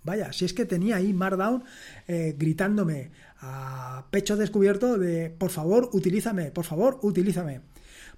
Vaya, 0.02 0.32
si 0.32 0.44
es 0.44 0.54
que 0.54 0.64
tenía 0.64 0.96
ahí 0.96 1.12
Markdown 1.12 1.62
eh, 2.08 2.34
gritándome 2.38 3.10
a 3.40 4.04
pecho 4.10 4.36
descubierto 4.36 4.98
de 4.98 5.30
por 5.30 5.50
favor, 5.50 5.90
utilízame, 5.92 6.50
por 6.50 6.64
favor, 6.64 6.98
utilízame. 7.02 7.62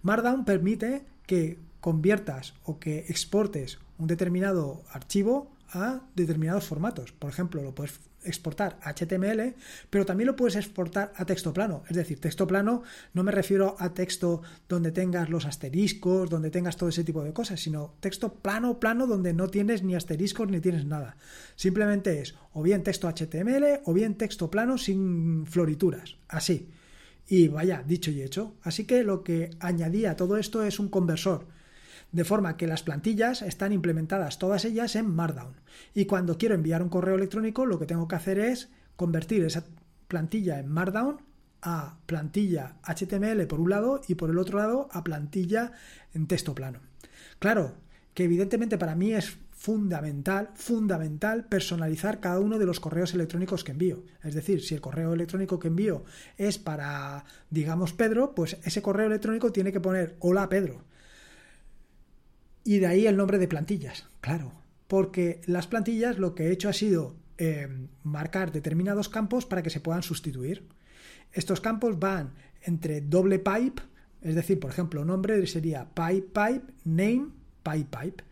Markdown 0.02 0.44
permite 0.44 1.04
que 1.26 1.58
conviertas 1.80 2.54
o 2.64 2.78
que 2.78 3.06
exportes 3.08 3.78
un 3.98 4.06
determinado 4.06 4.82
archivo 4.90 5.51
a 5.72 6.02
determinados 6.14 6.64
formatos. 6.64 7.12
Por 7.12 7.30
ejemplo, 7.30 7.62
lo 7.62 7.74
puedes 7.74 8.00
exportar 8.24 8.78
HTML, 8.82 9.54
pero 9.90 10.06
también 10.06 10.26
lo 10.26 10.36
puedes 10.36 10.56
exportar 10.56 11.12
a 11.16 11.24
texto 11.24 11.52
plano. 11.52 11.82
Es 11.88 11.96
decir, 11.96 12.20
texto 12.20 12.46
plano 12.46 12.82
no 13.14 13.24
me 13.24 13.32
refiero 13.32 13.76
a 13.78 13.94
texto 13.94 14.42
donde 14.68 14.92
tengas 14.92 15.28
los 15.28 15.46
asteriscos, 15.46 16.30
donde 16.30 16.50
tengas 16.50 16.76
todo 16.76 16.88
ese 16.88 17.04
tipo 17.04 17.22
de 17.24 17.32
cosas, 17.32 17.60
sino 17.60 17.94
texto 18.00 18.34
plano, 18.34 18.78
plano, 18.78 19.06
donde 19.06 19.32
no 19.32 19.48
tienes 19.48 19.82
ni 19.82 19.94
asteriscos 19.94 20.48
ni 20.48 20.60
tienes 20.60 20.84
nada. 20.84 21.16
Simplemente 21.56 22.20
es 22.20 22.34
o 22.52 22.62
bien 22.62 22.82
texto 22.82 23.08
HTML 23.08 23.80
o 23.84 23.92
bien 23.92 24.16
texto 24.16 24.50
plano 24.50 24.78
sin 24.78 25.46
florituras. 25.46 26.16
Así. 26.28 26.68
Y 27.28 27.48
vaya, 27.48 27.82
dicho 27.86 28.10
y 28.10 28.22
hecho. 28.22 28.54
Así 28.62 28.84
que 28.84 29.04
lo 29.04 29.22
que 29.22 29.50
añadía 29.60 30.12
a 30.12 30.16
todo 30.16 30.36
esto 30.36 30.64
es 30.64 30.78
un 30.78 30.88
conversor 30.88 31.46
de 32.12 32.24
forma 32.24 32.56
que 32.56 32.66
las 32.66 32.82
plantillas 32.82 33.42
están 33.42 33.72
implementadas 33.72 34.38
todas 34.38 34.64
ellas 34.64 34.94
en 34.96 35.08
Markdown. 35.08 35.56
Y 35.94 36.04
cuando 36.04 36.38
quiero 36.38 36.54
enviar 36.54 36.82
un 36.82 36.88
correo 36.88 37.16
electrónico, 37.16 37.66
lo 37.66 37.78
que 37.78 37.86
tengo 37.86 38.06
que 38.06 38.16
hacer 38.16 38.38
es 38.38 38.68
convertir 38.96 39.44
esa 39.44 39.64
plantilla 40.08 40.58
en 40.58 40.68
Markdown 40.68 41.22
a 41.62 41.96
plantilla 42.06 42.76
HTML 42.82 43.46
por 43.46 43.60
un 43.60 43.70
lado 43.70 44.02
y 44.06 44.14
por 44.16 44.30
el 44.30 44.38
otro 44.38 44.58
lado 44.58 44.88
a 44.92 45.02
plantilla 45.02 45.72
en 46.12 46.26
texto 46.26 46.54
plano. 46.54 46.80
Claro, 47.38 47.74
que 48.14 48.24
evidentemente 48.24 48.78
para 48.78 48.94
mí 48.94 49.12
es 49.12 49.38
fundamental, 49.52 50.50
fundamental 50.54 51.44
personalizar 51.44 52.20
cada 52.20 52.40
uno 52.40 52.58
de 52.58 52.66
los 52.66 52.80
correos 52.80 53.14
electrónicos 53.14 53.62
que 53.62 53.72
envío. 53.72 54.02
Es 54.22 54.34
decir, 54.34 54.60
si 54.62 54.74
el 54.74 54.80
correo 54.80 55.14
electrónico 55.14 55.58
que 55.58 55.68
envío 55.68 56.04
es 56.36 56.58
para, 56.58 57.24
digamos, 57.48 57.92
Pedro, 57.92 58.34
pues 58.34 58.58
ese 58.64 58.82
correo 58.82 59.06
electrónico 59.06 59.52
tiene 59.52 59.72
que 59.72 59.80
poner 59.80 60.16
hola 60.18 60.48
Pedro. 60.48 60.84
Y 62.64 62.78
de 62.78 62.86
ahí 62.86 63.06
el 63.06 63.16
nombre 63.16 63.38
de 63.38 63.48
plantillas, 63.48 64.08
claro. 64.20 64.52
Porque 64.86 65.40
las 65.46 65.66
plantillas 65.66 66.18
lo 66.18 66.34
que 66.34 66.44
he 66.44 66.52
hecho 66.52 66.68
ha 66.68 66.72
sido 66.72 67.16
eh, 67.38 67.68
marcar 68.04 68.52
determinados 68.52 69.08
campos 69.08 69.46
para 69.46 69.62
que 69.62 69.70
se 69.70 69.80
puedan 69.80 70.02
sustituir. 70.02 70.68
Estos 71.32 71.60
campos 71.60 71.98
van 71.98 72.34
entre 72.62 73.00
doble 73.00 73.38
pipe, 73.38 73.82
es 74.20 74.34
decir, 74.34 74.60
por 74.60 74.70
ejemplo, 74.70 75.04
nombre 75.04 75.44
sería 75.46 75.88
pipe 75.94 76.28
pipe, 76.28 76.72
name, 76.84 77.28
pipe 77.62 77.88
pipe. 77.90 78.24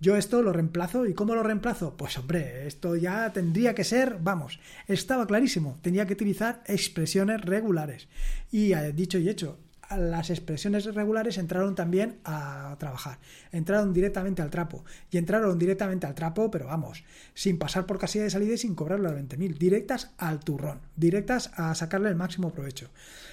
Yo 0.00 0.16
esto 0.16 0.42
lo 0.42 0.52
reemplazo 0.52 1.06
y 1.06 1.14
¿cómo 1.14 1.34
lo 1.34 1.42
reemplazo? 1.42 1.96
Pues 1.96 2.18
hombre, 2.18 2.66
esto 2.66 2.94
ya 2.94 3.32
tendría 3.32 3.74
que 3.74 3.82
ser, 3.82 4.18
vamos, 4.20 4.60
estaba 4.86 5.26
clarísimo, 5.26 5.78
tenía 5.82 6.06
que 6.06 6.12
utilizar 6.12 6.62
expresiones 6.66 7.40
regulares. 7.40 8.06
Y 8.52 8.72
eh, 8.74 8.92
dicho 8.92 9.18
y 9.18 9.28
hecho, 9.28 9.58
las 9.96 10.30
expresiones 10.30 10.84
regulares 10.94 11.38
entraron 11.38 11.74
también 11.74 12.18
a 12.24 12.76
trabajar. 12.78 13.18
Entraron 13.52 13.92
directamente 13.92 14.42
al 14.42 14.50
trapo. 14.50 14.84
Y 15.10 15.18
entraron 15.18 15.58
directamente 15.58 16.06
al 16.06 16.14
trapo, 16.14 16.50
pero 16.50 16.66
vamos, 16.66 17.04
sin 17.34 17.58
pasar 17.58 17.86
por 17.86 17.98
casilla 17.98 18.24
de 18.24 18.30
salida 18.30 18.54
y 18.54 18.58
sin 18.58 18.74
cobrar 18.74 19.00
los 19.00 19.12
20.000. 19.12 19.56
Directas 19.56 20.10
al 20.18 20.40
turrón. 20.40 20.80
Directas 20.96 21.50
a 21.54 21.74
sacarle 21.74 22.10
el 22.10 22.16
máximo 22.16 22.52
provecho. 22.52 22.90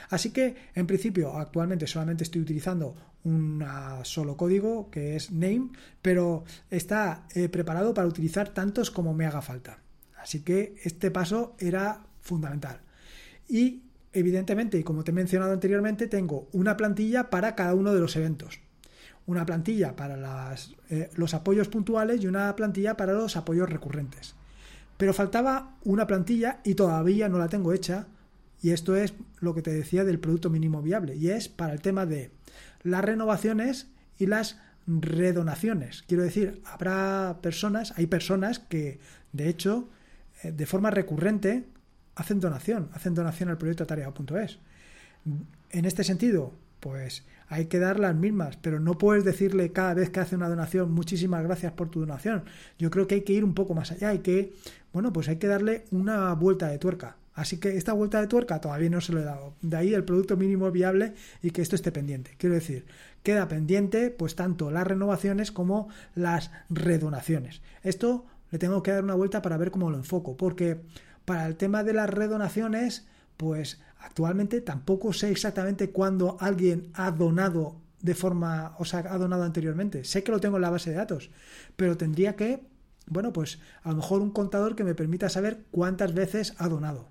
Así 0.09 0.31
que, 0.31 0.55
en 0.75 0.87
principio, 0.87 1.35
actualmente 1.37 1.87
solamente 1.87 2.23
estoy 2.23 2.41
utilizando 2.41 2.95
un 3.23 3.65
solo 4.03 4.37
código 4.37 4.89
que 4.91 5.15
es 5.15 5.31
name, 5.31 5.71
pero 6.01 6.43
está 6.69 7.25
eh, 7.33 7.49
preparado 7.49 7.93
para 7.93 8.07
utilizar 8.07 8.49
tantos 8.49 8.91
como 8.91 9.13
me 9.13 9.25
haga 9.25 9.41
falta. 9.41 9.79
Así 10.17 10.41
que 10.41 10.75
este 10.83 11.11
paso 11.11 11.55
era 11.59 12.03
fundamental. 12.21 12.79
Y 13.47 13.84
evidentemente, 14.15 14.79
y 14.79 14.83
como 14.83 15.03
te 15.03 15.11
he 15.11 15.13
mencionado 15.13 15.53
anteriormente, 15.53 16.07
tengo 16.07 16.47
una 16.53 16.77
plantilla 16.77 17.29
para 17.29 17.53
cada 17.53 17.75
uno 17.75 17.93
de 17.93 17.99
los 17.99 18.15
eventos. 18.15 18.59
Una 19.27 19.45
plantilla 19.45 19.95
para 19.95 20.55
eh, 20.89 21.09
los 21.15 21.33
apoyos 21.33 21.67
puntuales 21.67 22.23
y 22.23 22.27
una 22.27 22.55
plantilla 22.55 22.95
para 22.95 23.13
los 23.13 23.35
apoyos 23.35 23.69
recurrentes. 23.69 24.35
Pero 24.97 25.13
faltaba 25.13 25.75
una 25.83 26.07
plantilla 26.07 26.61
y 26.63 26.75
todavía 26.75 27.27
no 27.27 27.37
la 27.37 27.49
tengo 27.49 27.73
hecha. 27.73 28.07
Y 28.61 28.71
esto 28.71 28.95
es 28.95 29.13
lo 29.39 29.53
que 29.53 29.61
te 29.61 29.73
decía 29.73 30.05
del 30.05 30.19
producto 30.19 30.49
mínimo 30.49 30.81
viable. 30.81 31.15
Y 31.15 31.29
es 31.29 31.49
para 31.49 31.73
el 31.73 31.81
tema 31.81 32.05
de 32.05 32.31
las 32.83 33.03
renovaciones 33.03 33.87
y 34.17 34.27
las 34.27 34.59
redonaciones. 34.87 36.03
Quiero 36.07 36.23
decir, 36.23 36.61
habrá 36.65 37.39
personas, 37.41 37.93
hay 37.97 38.07
personas 38.07 38.59
que, 38.59 38.99
de 39.33 39.49
hecho, 39.49 39.89
eh, 40.43 40.51
de 40.51 40.65
forma 40.65 40.91
recurrente 40.91 41.65
hacen 42.15 42.39
donación, 42.39 42.89
hacen 42.93 43.13
donación 43.13 43.49
al 43.49 43.57
proyecto 43.57 43.83
atareado.es. 43.83 44.59
En 45.71 45.85
este 45.85 46.03
sentido, 46.03 46.53
pues 46.79 47.23
hay 47.47 47.65
que 47.65 47.79
dar 47.79 47.99
las 47.99 48.15
mismas, 48.15 48.57
pero 48.57 48.79
no 48.79 48.97
puedes 48.97 49.23
decirle 49.23 49.71
cada 49.71 49.93
vez 49.93 50.09
que 50.09 50.19
hace 50.19 50.35
una 50.35 50.49
donación 50.49 50.91
muchísimas 50.91 51.43
gracias 51.43 51.73
por 51.73 51.89
tu 51.89 51.99
donación. 51.99 52.43
Yo 52.79 52.89
creo 52.89 53.07
que 53.07 53.15
hay 53.15 53.21
que 53.21 53.33
ir 53.33 53.43
un 53.43 53.53
poco 53.53 53.73
más 53.73 53.91
allá, 53.91 54.09
hay 54.09 54.19
que, 54.19 54.53
bueno, 54.93 55.11
pues 55.11 55.27
hay 55.27 55.37
que 55.37 55.47
darle 55.47 55.85
una 55.91 56.33
vuelta 56.33 56.67
de 56.67 56.77
tuerca. 56.77 57.17
Así 57.33 57.57
que 57.57 57.75
esta 57.75 57.91
vuelta 57.91 58.21
de 58.21 58.27
tuerca 58.27 58.61
todavía 58.61 58.89
no 58.89 59.01
se 59.01 59.11
lo 59.11 59.19
he 59.19 59.23
dado. 59.23 59.55
De 59.61 59.75
ahí 59.75 59.93
el 59.93 60.05
producto 60.05 60.37
mínimo 60.37 60.71
viable 60.71 61.13
y 61.41 61.51
que 61.51 61.61
esto 61.61 61.75
esté 61.75 61.91
pendiente. 61.91 62.35
Quiero 62.37 62.55
decir, 62.55 62.85
queda 63.23 63.47
pendiente 63.49 64.09
pues 64.09 64.35
tanto 64.35 64.71
las 64.71 64.87
renovaciones 64.87 65.51
como 65.51 65.89
las 66.15 66.51
redonaciones. 66.69 67.61
Esto 67.83 68.25
le 68.51 68.57
tengo 68.57 68.81
que 68.83 68.91
dar 68.91 69.03
una 69.03 69.15
vuelta 69.15 69.41
para 69.41 69.57
ver 69.57 69.69
cómo 69.69 69.91
lo 69.91 69.97
enfoco, 69.97 70.37
porque 70.37 70.79
para 71.25 71.45
el 71.47 71.55
tema 71.55 71.83
de 71.83 71.93
las 71.93 72.09
redonaciones, 72.09 73.07
pues 73.37 73.81
actualmente 73.99 74.61
tampoco 74.61 75.13
sé 75.13 75.31
exactamente 75.31 75.89
cuándo 75.89 76.37
alguien 76.39 76.89
ha 76.93 77.11
donado 77.11 77.81
de 78.01 78.13
forma, 78.13 78.75
o 78.77 78.85
sea, 78.85 78.99
ha 78.99 79.17
donado 79.17 79.43
anteriormente. 79.43 80.03
Sé 80.03 80.23
que 80.23 80.31
lo 80.31 80.39
tengo 80.39 80.57
en 80.57 80.61
la 80.61 80.69
base 80.69 80.91
de 80.91 80.97
datos, 80.97 81.31
pero 81.75 81.97
tendría 81.97 82.35
que, 82.35 82.61
bueno, 83.07 83.33
pues 83.33 83.59
a 83.81 83.89
lo 83.89 83.95
mejor 83.95 84.21
un 84.21 84.31
contador 84.31 84.75
que 84.75 84.83
me 84.83 84.93
permita 84.93 85.27
saber 85.27 85.63
cuántas 85.71 86.13
veces 86.13 86.53
ha 86.57 86.69
donado. 86.69 87.09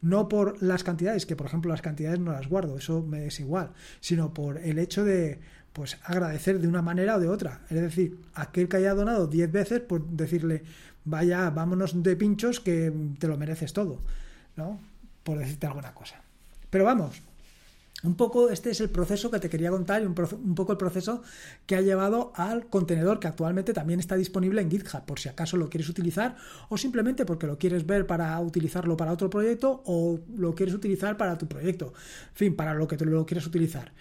No 0.00 0.28
por 0.28 0.62
las 0.62 0.84
cantidades, 0.84 1.26
que 1.26 1.34
por 1.34 1.46
ejemplo 1.46 1.72
las 1.72 1.82
cantidades 1.82 2.20
no 2.20 2.30
las 2.30 2.48
guardo, 2.48 2.78
eso 2.78 3.02
me 3.02 3.26
es 3.26 3.40
igual, 3.40 3.72
sino 3.98 4.32
por 4.32 4.58
el 4.58 4.78
hecho 4.78 5.04
de, 5.04 5.40
pues 5.72 5.98
agradecer 6.04 6.60
de 6.60 6.68
una 6.68 6.82
manera 6.82 7.16
o 7.16 7.20
de 7.20 7.28
otra. 7.28 7.62
Es 7.68 7.80
decir, 7.80 8.20
aquel 8.34 8.68
que 8.68 8.76
haya 8.76 8.94
donado 8.94 9.26
10 9.26 9.50
veces, 9.50 9.80
pues 9.80 10.02
decirle, 10.10 10.62
vaya, 11.08 11.50
vámonos 11.50 12.02
de 12.02 12.16
pinchos 12.16 12.60
que 12.60 12.92
te 13.18 13.28
lo 13.28 13.36
mereces 13.36 13.72
todo, 13.72 13.98
¿no? 14.56 14.78
por 15.28 15.38
decirte 15.38 15.66
alguna 15.66 15.92
cosa. 15.92 16.22
Pero 16.70 16.84
vamos, 16.84 17.20
un 18.02 18.14
poco 18.14 18.48
este 18.48 18.70
es 18.70 18.80
el 18.80 18.88
proceso 18.88 19.30
que 19.30 19.40
te 19.40 19.50
quería 19.50 19.70
contar 19.70 20.00
y 20.00 20.06
un, 20.06 20.14
poco 20.14 20.72
el 20.72 20.78
proceso 20.78 21.22
que 21.66 21.76
ha 21.76 21.82
llevado 21.82 22.32
al 22.34 22.66
contenedor 22.66 23.20
que 23.20 23.26
actualmente 23.26 23.74
también 23.74 24.00
está 24.00 24.14
disponible 24.14 24.62
en 24.62 24.70
GitHub 24.70 25.04
por 25.04 25.18
si 25.18 25.28
acaso 25.28 25.56
lo 25.56 25.68
quieres 25.68 25.88
utilizar 25.90 26.36
o 26.70 26.78
simplemente 26.78 27.26
porque 27.26 27.46
lo 27.46 27.58
quieres 27.58 27.86
ver 27.86 28.06
para 28.06 28.38
utilizarlo 28.40 28.96
para 28.96 29.12
otro 29.12 29.28
proyecto 29.28 29.82
o 29.84 30.18
lo 30.36 30.54
quieres 30.54 30.74
utilizar 30.74 31.16
para 31.16 31.36
tu 31.36 31.46
proyecto. 31.46 31.92
En 32.30 32.36
fin, 32.36 32.56
para 32.56 32.72
lo 32.72 32.88
que 32.88 32.96
te 32.96 33.04
lo 33.04 33.26
quieres 33.26 33.46
utilizar. 33.46 33.92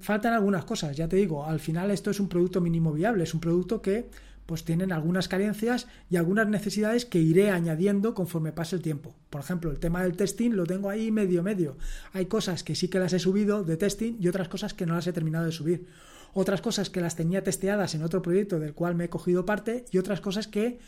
Faltan 0.00 0.32
algunas 0.32 0.64
cosas, 0.64 0.96
ya 0.96 1.06
te 1.06 1.14
digo, 1.14 1.46
al 1.46 1.60
final 1.60 1.92
esto 1.92 2.10
es 2.10 2.18
un 2.18 2.28
producto 2.28 2.60
mínimo 2.60 2.92
viable, 2.92 3.22
es 3.22 3.32
un 3.32 3.38
producto 3.38 3.80
que 3.80 4.10
pues 4.48 4.64
tienen 4.64 4.92
algunas 4.92 5.28
carencias 5.28 5.88
y 6.08 6.16
algunas 6.16 6.48
necesidades 6.48 7.04
que 7.04 7.18
iré 7.18 7.50
añadiendo 7.50 8.14
conforme 8.14 8.50
pase 8.50 8.76
el 8.76 8.80
tiempo. 8.80 9.14
Por 9.28 9.42
ejemplo, 9.42 9.70
el 9.70 9.78
tema 9.78 10.02
del 10.02 10.16
testing 10.16 10.52
lo 10.52 10.64
tengo 10.64 10.88
ahí 10.88 11.10
medio 11.12 11.42
medio. 11.42 11.76
Hay 12.14 12.24
cosas 12.24 12.64
que 12.64 12.74
sí 12.74 12.88
que 12.88 12.98
las 12.98 13.12
he 13.12 13.18
subido 13.18 13.62
de 13.62 13.76
testing 13.76 14.16
y 14.18 14.26
otras 14.26 14.48
cosas 14.48 14.72
que 14.72 14.86
no 14.86 14.94
las 14.94 15.06
he 15.06 15.12
terminado 15.12 15.44
de 15.44 15.52
subir. 15.52 15.86
Otras 16.32 16.62
cosas 16.62 16.88
que 16.88 17.02
las 17.02 17.14
tenía 17.14 17.44
testeadas 17.44 17.94
en 17.94 18.02
otro 18.02 18.22
proyecto 18.22 18.58
del 18.58 18.72
cual 18.72 18.94
me 18.94 19.04
he 19.04 19.08
cogido 19.10 19.44
parte 19.44 19.84
y 19.90 19.98
otras 19.98 20.22
cosas 20.22 20.48
que, 20.48 20.78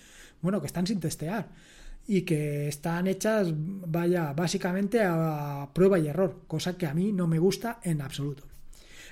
bueno, 0.40 0.62
que 0.62 0.66
están 0.66 0.86
sin 0.86 0.98
testear 0.98 1.50
y 2.06 2.22
que 2.22 2.66
están 2.66 3.08
hechas, 3.08 3.48
vaya, 3.52 4.32
básicamente 4.32 5.02
a 5.02 5.68
prueba 5.74 5.98
y 5.98 6.08
error, 6.08 6.44
cosa 6.46 6.78
que 6.78 6.86
a 6.86 6.94
mí 6.94 7.12
no 7.12 7.26
me 7.26 7.38
gusta 7.38 7.78
en 7.82 8.00
absoluto. 8.00 8.44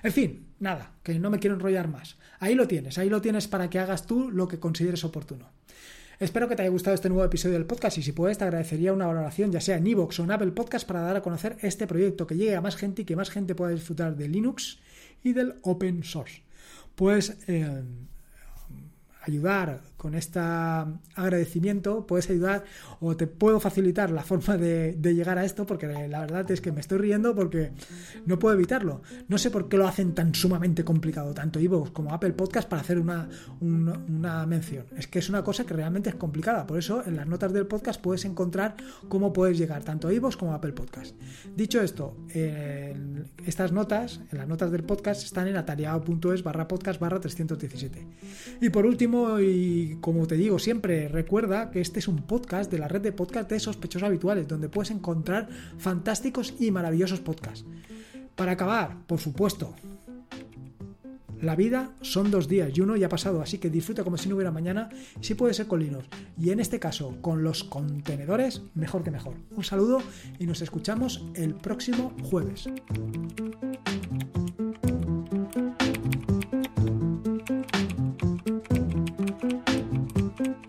En 0.02 0.12
fin, 0.12 0.46
nada, 0.60 0.92
que 1.02 1.18
no 1.18 1.30
me 1.30 1.38
quiero 1.38 1.56
enrollar 1.56 1.88
más. 1.88 2.16
Ahí 2.40 2.54
lo 2.54 2.68
tienes, 2.68 2.98
ahí 2.98 3.08
lo 3.08 3.20
tienes 3.20 3.48
para 3.48 3.68
que 3.68 3.78
hagas 3.78 4.06
tú 4.06 4.30
lo 4.30 4.48
que 4.48 4.60
consideres 4.60 5.04
oportuno. 5.04 5.50
Espero 6.20 6.48
que 6.48 6.56
te 6.56 6.62
haya 6.62 6.70
gustado 6.70 6.94
este 6.94 7.08
nuevo 7.08 7.24
episodio 7.24 7.54
del 7.54 7.66
podcast 7.66 7.98
y 7.98 8.02
si 8.02 8.10
puedes 8.10 8.38
te 8.38 8.44
agradecería 8.44 8.92
una 8.92 9.06
valoración 9.06 9.52
ya 9.52 9.60
sea 9.60 9.76
en 9.76 9.86
iVoox 9.86 10.18
o 10.18 10.24
en 10.24 10.32
Apple 10.32 10.50
Podcast 10.50 10.84
para 10.84 11.00
dar 11.00 11.14
a 11.14 11.22
conocer 11.22 11.56
este 11.62 11.86
proyecto, 11.86 12.26
que 12.26 12.34
llegue 12.34 12.56
a 12.56 12.60
más 12.60 12.74
gente 12.74 13.02
y 13.02 13.04
que 13.04 13.14
más 13.14 13.30
gente 13.30 13.54
pueda 13.54 13.70
disfrutar 13.70 14.16
de 14.16 14.26
Linux 14.26 14.80
y 15.22 15.32
del 15.32 15.54
open 15.62 16.02
source. 16.02 16.42
Pues 16.96 17.36
eh, 17.46 17.84
ayudar 19.22 19.82
con 19.98 20.14
este 20.14 20.38
agradecimiento, 20.38 22.06
puedes 22.06 22.30
ayudar 22.30 22.64
o 23.00 23.16
te 23.16 23.26
puedo 23.26 23.58
facilitar 23.58 24.10
la 24.10 24.22
forma 24.22 24.56
de, 24.56 24.96
llegar 25.02 25.38
a 25.38 25.44
esto, 25.44 25.66
porque 25.66 25.86
la 26.08 26.20
verdad 26.20 26.48
es 26.50 26.60
que 26.60 26.70
me 26.70 26.80
estoy 26.80 26.98
riendo 26.98 27.34
porque 27.34 27.72
no 28.24 28.38
puedo 28.38 28.54
evitarlo. 28.54 29.02
No 29.26 29.38
sé 29.38 29.50
por 29.50 29.68
qué 29.68 29.76
lo 29.76 29.88
hacen 29.88 30.14
tan 30.14 30.34
sumamente 30.34 30.84
complicado, 30.84 31.34
tanto 31.34 31.58
Evox 31.58 31.90
como 31.90 32.14
Apple 32.14 32.32
Podcast, 32.32 32.68
para 32.68 32.82
hacer 32.82 32.98
una, 33.00 33.26
mención. 34.46 34.86
Es 34.96 35.08
que 35.08 35.18
es 35.18 35.28
una 35.28 35.42
cosa 35.42 35.66
que 35.66 35.74
realmente 35.74 36.10
es 36.10 36.14
complicada. 36.16 36.64
Por 36.66 36.78
eso 36.78 37.02
en 37.04 37.16
las 37.16 37.26
notas 37.26 37.52
del 37.52 37.66
podcast 37.66 38.00
puedes 38.00 38.24
encontrar 38.24 38.76
cómo 39.08 39.32
puedes 39.32 39.58
llegar 39.58 39.82
tanto 39.82 40.08
a 40.08 40.12
Evox 40.12 40.36
como 40.36 40.52
a 40.52 40.56
Apple 40.56 40.72
Podcast. 40.72 41.16
Dicho 41.56 41.82
esto, 41.82 42.16
estas 43.44 43.72
notas, 43.72 44.20
en 44.30 44.38
las 44.38 44.46
notas 44.46 44.70
del 44.70 44.84
podcast, 44.84 45.24
están 45.24 45.48
en 45.48 45.56
atareado.es 45.56 46.44
barra 46.44 46.68
podcast 46.68 47.00
barra 47.00 47.18
317. 47.18 48.06
Y 48.60 48.70
por 48.70 48.86
último, 48.86 49.40
y 49.88 49.96
como 49.96 50.26
te 50.26 50.36
digo 50.36 50.58
siempre, 50.58 51.08
recuerda 51.08 51.70
que 51.70 51.80
este 51.80 51.98
es 51.98 52.08
un 52.08 52.22
podcast 52.22 52.70
de 52.70 52.78
la 52.78 52.88
red 52.88 53.00
de 53.00 53.12
podcast 53.12 53.48
de 53.48 53.58
sospechosos 53.58 54.06
habituales, 54.06 54.46
donde 54.46 54.68
puedes 54.68 54.90
encontrar 54.90 55.48
fantásticos 55.78 56.54
y 56.58 56.70
maravillosos 56.70 57.20
podcasts. 57.20 57.64
Para 58.36 58.52
acabar, 58.52 58.98
por 59.06 59.18
supuesto, 59.18 59.74
la 61.40 61.56
vida 61.56 61.94
son 62.02 62.30
dos 62.30 62.48
días 62.48 62.70
y 62.74 62.80
uno 62.82 62.96
ya 62.96 63.06
ha 63.06 63.08
pasado, 63.08 63.40
así 63.40 63.56
que 63.58 63.70
disfruta 63.70 64.04
como 64.04 64.18
si 64.18 64.28
no 64.28 64.34
hubiera 64.34 64.50
mañana, 64.50 64.90
si 65.20 65.34
puede 65.34 65.54
ser 65.54 65.66
con 65.66 65.80
Linux. 65.80 66.06
Y 66.36 66.50
en 66.50 66.60
este 66.60 66.78
caso, 66.78 67.16
con 67.22 67.42
los 67.42 67.64
contenedores, 67.64 68.62
mejor 68.74 69.02
que 69.02 69.10
mejor. 69.10 69.36
Un 69.56 69.64
saludo 69.64 70.02
y 70.38 70.46
nos 70.46 70.60
escuchamos 70.60 71.24
el 71.34 71.54
próximo 71.54 72.14
jueves. 72.24 72.68